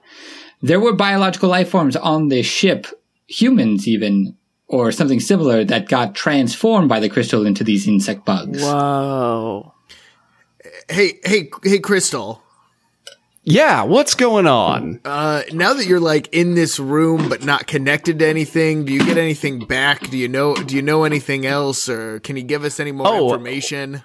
There 0.61 0.79
were 0.79 0.93
biological 0.93 1.49
life 1.49 1.69
forms 1.69 1.95
on 1.95 2.29
this 2.29 2.45
ship, 2.45 2.87
humans 3.27 3.87
even, 3.87 4.35
or 4.67 4.91
something 4.91 5.19
similar 5.19 5.63
that 5.63 5.87
got 5.87 6.15
transformed 6.15 6.89
by 6.89 6.99
the 6.99 7.09
crystal 7.09 7.45
into 7.45 7.63
these 7.63 7.87
insect 7.87 8.25
bugs. 8.25 8.61
Whoa. 8.61 9.73
Hey, 10.89 11.19
hey, 11.23 11.49
hey, 11.63 11.79
Crystal. 11.79 12.41
Yeah, 13.47 13.83
what's 13.83 14.15
going 14.15 14.47
on? 14.47 14.99
Uh, 15.05 15.43
now 15.53 15.73
that 15.75 15.85
you're 15.85 15.99
like 15.99 16.29
in 16.33 16.55
this 16.55 16.79
room 16.79 17.29
but 17.29 17.43
not 17.45 17.67
connected 17.67 18.17
to 18.19 18.27
anything, 18.27 18.85
do 18.85 18.91
you 18.93 19.05
get 19.05 19.19
anything 19.19 19.59
back? 19.67 20.09
Do 20.09 20.17
you 20.17 20.27
know? 20.27 20.55
Do 20.55 20.75
you 20.75 20.81
know 20.81 21.03
anything 21.03 21.45
else, 21.45 21.87
or 21.87 22.19
can 22.21 22.37
you 22.37 22.41
give 22.43 22.63
us 22.63 22.79
any 22.79 22.91
more 22.91 23.07
Oh. 23.07 23.25
information? 23.33 24.03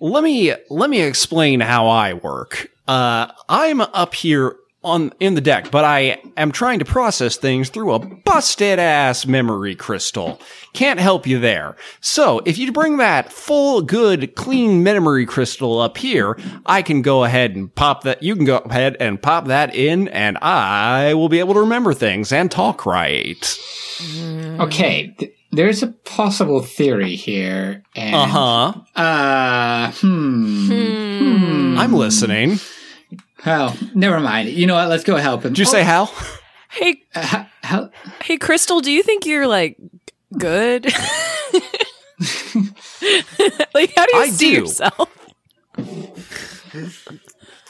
let 0.00 0.22
me 0.24 0.54
let 0.70 0.88
me 0.88 1.02
explain 1.02 1.60
how 1.60 1.88
I 1.88 2.14
work. 2.14 2.70
Uh, 2.86 3.26
I'm 3.50 3.82
up 3.82 4.14
here 4.14 4.56
on 4.84 5.12
in 5.18 5.34
the 5.34 5.40
deck, 5.40 5.70
but 5.72 5.84
I 5.84 6.20
am 6.36 6.52
trying 6.52 6.78
to 6.78 6.84
process 6.84 7.36
things 7.36 7.68
through 7.68 7.92
a 7.94 7.98
busted 7.98 8.78
ass 8.78 9.26
memory 9.26 9.74
crystal. 9.74 10.40
Can't 10.72 11.00
help 11.00 11.26
you 11.26 11.40
there. 11.40 11.76
So 12.00 12.40
if 12.44 12.58
you 12.58 12.70
bring 12.70 12.98
that 12.98 13.32
full, 13.32 13.82
good, 13.82 14.36
clean 14.36 14.84
memory 14.84 15.26
crystal 15.26 15.80
up 15.80 15.96
here, 15.98 16.38
I 16.64 16.82
can 16.82 17.02
go 17.02 17.24
ahead 17.24 17.56
and 17.56 17.74
pop 17.74 18.04
that. 18.04 18.22
You 18.22 18.36
can 18.36 18.44
go 18.44 18.58
ahead 18.58 18.96
and 19.00 19.20
pop 19.20 19.46
that 19.46 19.74
in, 19.74 20.06
and 20.08 20.38
I 20.38 21.14
will 21.14 21.28
be 21.28 21.40
able 21.40 21.54
to 21.54 21.60
remember 21.60 21.92
things 21.92 22.30
and 22.32 22.48
talk 22.50 22.86
right. 22.86 23.58
Okay, 24.60 25.12
th- 25.18 25.32
there's 25.50 25.82
a 25.82 25.88
possible 25.88 26.62
theory 26.62 27.16
here. 27.16 27.82
And, 27.96 28.14
Uh 28.14 28.26
huh. 28.26 28.72
Uh, 28.94 29.92
hmm. 29.96 31.76
I'm 31.78 31.92
listening. 31.92 32.60
Well, 33.48 33.74
never 33.94 34.20
mind. 34.20 34.50
You 34.50 34.66
know 34.66 34.74
what? 34.74 34.90
Let's 34.90 35.04
go 35.04 35.16
help 35.16 35.42
him. 35.42 35.54
Did 35.54 35.60
you 35.60 35.64
say 35.64 35.80
oh. 35.80 35.84
Hal? 35.84 36.14
Hey, 36.70 37.02
uh, 37.14 37.22
how, 37.22 37.46
how, 37.62 37.90
hey, 38.22 38.36
Crystal, 38.36 38.82
do 38.82 38.92
you 38.92 39.02
think 39.02 39.24
you're 39.24 39.46
like 39.46 39.78
good? 40.36 40.84
like, 40.84 40.92
how 43.96 44.04
do 44.04 44.16
you 44.16 44.22
I 44.22 44.28
see 44.28 44.50
do. 44.50 44.56
yourself? 44.60 45.08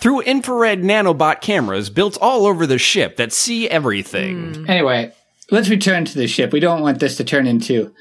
through 0.00 0.22
infrared 0.22 0.82
nanobot 0.82 1.40
cameras 1.40 1.90
built 1.90 2.18
all 2.20 2.44
over 2.44 2.66
the 2.66 2.78
ship 2.78 3.16
that 3.16 3.32
see 3.32 3.68
everything. 3.68 4.54
Hmm. 4.54 4.70
Anyway, 4.70 5.12
let's 5.52 5.68
return 5.68 6.04
to 6.06 6.18
the 6.18 6.26
ship. 6.26 6.52
We 6.52 6.58
don't 6.58 6.82
want 6.82 6.98
this 6.98 7.16
to 7.18 7.24
turn 7.24 7.46
into. 7.46 7.94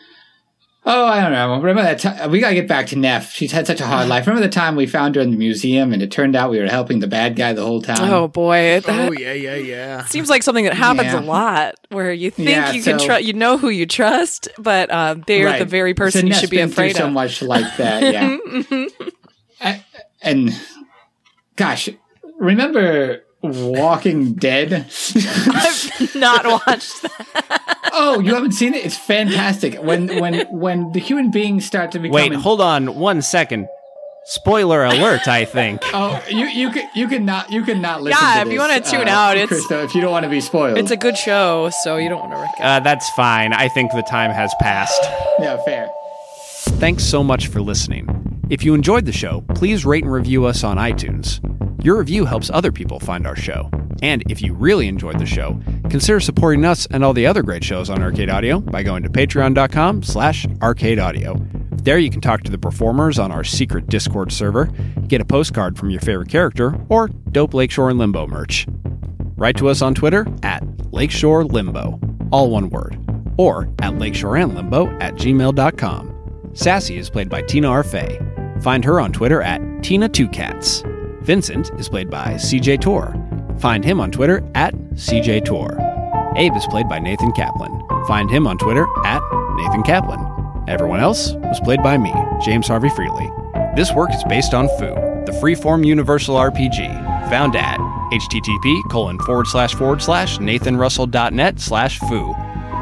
Oh, 0.90 1.06
I 1.06 1.20
don't 1.22 1.34
know. 1.34 1.58
Remember 1.60 1.82
that 1.84 2.00
time? 2.00 2.32
We 2.32 2.40
gotta 2.40 2.56
get 2.56 2.66
back 2.66 2.88
to 2.88 2.96
Neff. 2.96 3.34
She's 3.34 3.52
had 3.52 3.68
such 3.68 3.82
a 3.82 3.86
hard 3.86 4.08
life. 4.08 4.26
Remember 4.26 4.48
the 4.48 4.52
time 4.54 4.78
we 4.78 4.88
found 4.88 5.16
her 5.16 5.22
in 5.22 5.32
the 5.32 5.38
museum 5.38 5.92
and 5.92 6.02
it 6.02 6.12
turned 6.12 6.34
out 6.34 6.50
we 6.50 6.60
were 6.60 6.68
helping 6.68 7.00
the 7.00 7.08
bad 7.08 7.36
guy 7.36 7.52
the 7.52 7.66
whole 7.66 7.82
time? 7.82 8.10
Oh 8.10 8.30
boy, 8.30 8.80
that 8.86 9.10
Oh 9.10 9.12
yeah, 9.12 9.34
yeah, 9.34 9.56
yeah. 9.56 10.06
seems 10.06 10.30
like 10.30 10.44
something 10.44 10.64
that 10.64 10.74
happens 10.76 11.12
Yeah. 11.12 11.20
a 11.20 11.24
lot, 11.24 11.76
where 11.90 12.14
you 12.14 12.32
think 12.32 12.48
Yeah, 12.48 12.72
you 12.72 12.82
can 12.82 13.00
trust, 13.00 13.26
you 13.26 13.34
know 13.34 13.58
who 13.58 13.68
you 13.68 13.86
trust, 13.86 14.48
but 14.58 14.90
uh, 14.90 15.16
they're 15.28 15.46
Right. 15.48 15.60
the 15.60 15.66
very 15.66 15.94
person 15.94 16.22
So 16.22 16.26
you 16.28 16.30
Neff's 16.30 16.40
should 16.40 16.50
be 16.52 16.58
been 16.58 16.70
through 16.70 16.86
afraid 16.86 16.96
so 16.96 17.10
much 17.10 17.42
like 17.42 17.76
that, 17.76 18.14
yeah. 18.14 18.86
A- 19.62 19.84
and 20.22 20.58
gosh, 21.58 21.90
remember 22.40 23.24
Walking 23.42 24.36
Dead? 24.36 24.74
I've 24.94 26.16
not 26.16 26.46
watched 26.46 27.02
that. 27.02 27.57
Oh, 28.08 28.20
you 28.20 28.34
haven't 28.34 28.54
seen 28.54 28.74
it? 28.74 28.86
It's 28.86 28.98
fantastic. 28.98 29.76
When 29.82 30.20
when 30.20 30.46
when 30.50 30.92
the 30.92 31.00
human 31.00 31.32
beings 31.32 31.66
start 31.66 31.92
to 31.92 32.00
become 32.00 32.14
Wait, 32.16 32.34
hold 32.34 32.62
on 32.62 32.96
one 32.96 33.22
second. 33.22 33.68
Spoiler 34.30 34.84
alert, 34.84 35.28
I 35.28 35.46
think. 35.46 35.82
Oh, 35.94 36.22
you 36.30 36.46
you 36.48 36.70
can 36.70 36.90
you 36.94 37.08
can 37.08 37.26
not 37.26 37.50
you 37.52 37.64
can 37.64 37.82
not 37.82 38.02
listen. 38.04 38.20
Yeah, 38.22 38.44
to 38.44 38.50
if 38.50 38.54
you 38.54 38.60
wanna 38.60 38.82
tune 38.82 39.08
uh, 39.08 39.12
out, 39.12 39.38
it's- 39.38 39.50
Krista, 39.50 39.86
if 39.86 39.96
you 39.96 40.02
don't 40.02 40.12
want 40.12 40.26
to 40.26 40.30
be 40.30 40.42
spoiled. 40.42 40.78
It's 40.78 40.92
a 40.92 40.98
good 40.98 41.18
show, 41.18 41.70
so 41.84 41.98
you 41.98 42.10
don't 42.10 42.20
want 42.20 42.34
to 42.34 42.38
wreck 42.38 42.54
it. 42.60 42.64
Uh, 42.64 42.80
that's 42.82 43.10
fine. 43.12 43.54
I 43.54 43.68
think 43.70 43.92
the 43.94 44.04
time 44.04 44.32
has 44.32 44.54
passed. 44.60 45.02
yeah, 45.40 45.58
fair. 45.64 45.90
Thanks 46.80 47.04
so 47.04 47.24
much 47.24 47.48
for 47.48 47.62
listening. 47.62 48.08
If 48.50 48.64
you 48.64 48.74
enjoyed 48.74 49.06
the 49.06 49.12
show, 49.12 49.44
please 49.56 49.86
rate 49.86 50.04
and 50.04 50.14
review 50.14 50.46
us 50.46 50.64
on 50.64 50.78
iTunes. 50.78 51.42
Your 51.84 51.98
review 51.98 52.26
helps 52.26 52.50
other 52.50 52.72
people 52.72 53.00
find 53.00 53.26
our 53.28 53.36
show. 53.36 53.70
And 54.02 54.24
if 54.30 54.42
you 54.42 54.54
really 54.54 54.88
enjoyed 54.88 55.20
the 55.20 55.26
show, 55.26 55.60
consider 55.90 56.20
supporting 56.20 56.66
us 56.66 56.86
and 56.92 57.04
all 57.04 57.14
the 57.14 57.26
other 57.26 57.42
great 57.42 57.64
shows 57.64 57.90
on 57.90 58.02
Arcade 58.02 58.30
Audio 58.30 58.60
by 58.60 58.84
going 58.84 59.04
to 59.04 59.10
patreon.com 59.10 60.04
slash 60.04 60.46
arcadeaudio. 60.46 61.42
There 61.84 61.98
you 61.98 62.10
can 62.10 62.22
talk 62.22 62.44
to 62.44 62.52
the 62.52 62.58
performers 62.58 63.18
on 63.18 63.32
our 63.32 63.44
secret 63.44 63.88
Discord 63.88 64.32
server, 64.32 64.66
get 65.08 65.22
a 65.22 65.26
postcard 65.26 65.78
from 65.78 65.90
your 65.90 66.02
favorite 66.02 66.30
character, 66.30 66.76
or 66.90 67.08
dope 67.08 67.54
Lakeshore 67.54 67.90
and 67.90 67.98
Limbo 68.00 68.28
merch. 68.28 68.68
Write 69.36 69.58
to 69.58 69.70
us 69.70 69.82
on 69.82 69.96
Twitter 69.96 70.28
at 70.44 70.64
Lakeshore 70.92 71.46
Limbo, 71.46 72.00
all 72.32 72.50
one 72.50 72.70
word, 72.70 72.98
or 73.38 73.64
at 73.80 73.94
lakeshoreandlimbo 73.94 75.02
at 75.02 75.16
gmail.com. 75.16 76.17
Sassy 76.58 76.98
is 76.98 77.08
played 77.08 77.30
by 77.30 77.44
Tina 77.44 77.68
Arfey. 77.68 78.64
Find 78.64 78.84
her 78.84 79.00
on 79.00 79.12
Twitter 79.12 79.44
at 79.44 79.62
Tina2Cats. 79.62 81.22
Vincent 81.22 81.70
is 81.80 81.88
played 81.88 82.10
by 82.10 82.34
CJ 82.34 82.82
Tor. 82.82 83.14
Find 83.60 83.86
him 83.86 84.02
on 84.02 84.10
Twitter 84.10 84.44
at 84.56 84.74
CJ 84.96 85.46
Tor. 85.46 85.78
Abe 86.36 86.56
is 86.56 86.66
played 86.66 86.90
by 86.90 86.98
Nathan 86.98 87.32
Kaplan. 87.34 87.84
Find 88.08 88.28
him 88.32 88.48
on 88.48 88.58
Twitter 88.58 88.88
at 89.06 89.22
Nathan 89.56 89.84
Kaplan. 89.84 90.66
Everyone 90.68 91.00
else 91.00 91.34
was 91.34 91.60
played 91.60 91.84
by 91.84 91.96
me, 91.96 92.12
James 92.44 92.68
Harvey 92.68 92.90
Freely. 92.90 93.30
This 93.76 93.94
work 93.94 94.12
is 94.12 94.24
based 94.24 94.56
on 94.56 94.68
Foo, 94.80 94.96
the 95.28 95.38
freeform 95.40 95.86
universal 95.86 96.38
RPG, 96.38 97.30
found 97.30 97.56
at 97.56 97.78
http 98.12 98.90
colon 98.90 99.20
forward 99.20 99.46
slash 99.46 99.76
forward 99.76 100.02
slash 100.02 100.40
nathanrussell.net 100.40 101.60
slash 101.60 102.00
foo 102.00 102.34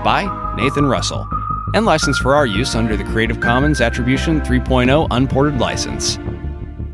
by 0.03 0.53
Nathan 0.55 0.85
Russell, 0.85 1.27
and 1.75 1.85
licensed 1.85 2.21
for 2.21 2.33
our 2.33 2.45
use 2.45 2.73
under 2.73 2.95
the 2.95 3.03
Creative 3.03 3.39
Commons 3.41 3.81
Attribution 3.81 4.39
3.0 4.39 5.07
Unported 5.11 5.59
License. 5.59 6.17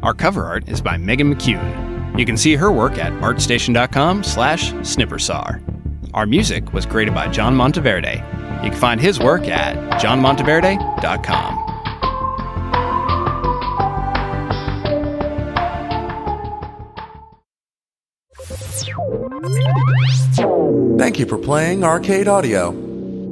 Our 0.01 0.15
cover 0.15 0.43
art 0.43 0.67
is 0.67 0.81
by 0.81 0.97
Megan 0.97 1.33
McCune. 1.33 2.17
You 2.17 2.25
can 2.25 2.35
see 2.35 2.55
her 2.55 2.71
work 2.71 2.97
at 2.97 3.13
artstation.com 3.21 4.23
slash 4.23 4.73
snippersar. 4.73 5.61
Our 6.15 6.25
music 6.25 6.73
was 6.73 6.87
created 6.87 7.13
by 7.13 7.27
John 7.27 7.55
Monteverde. 7.55 8.15
You 8.63 8.71
can 8.71 8.79
find 8.79 8.99
his 8.99 9.19
work 9.19 9.47
at 9.47 9.75
johnmonteverde.com. 10.01 11.67
Thank 20.97 21.19
you 21.19 21.25
for 21.27 21.37
playing 21.37 21.83
Arcade 21.83 22.27
Audio. 22.27 22.90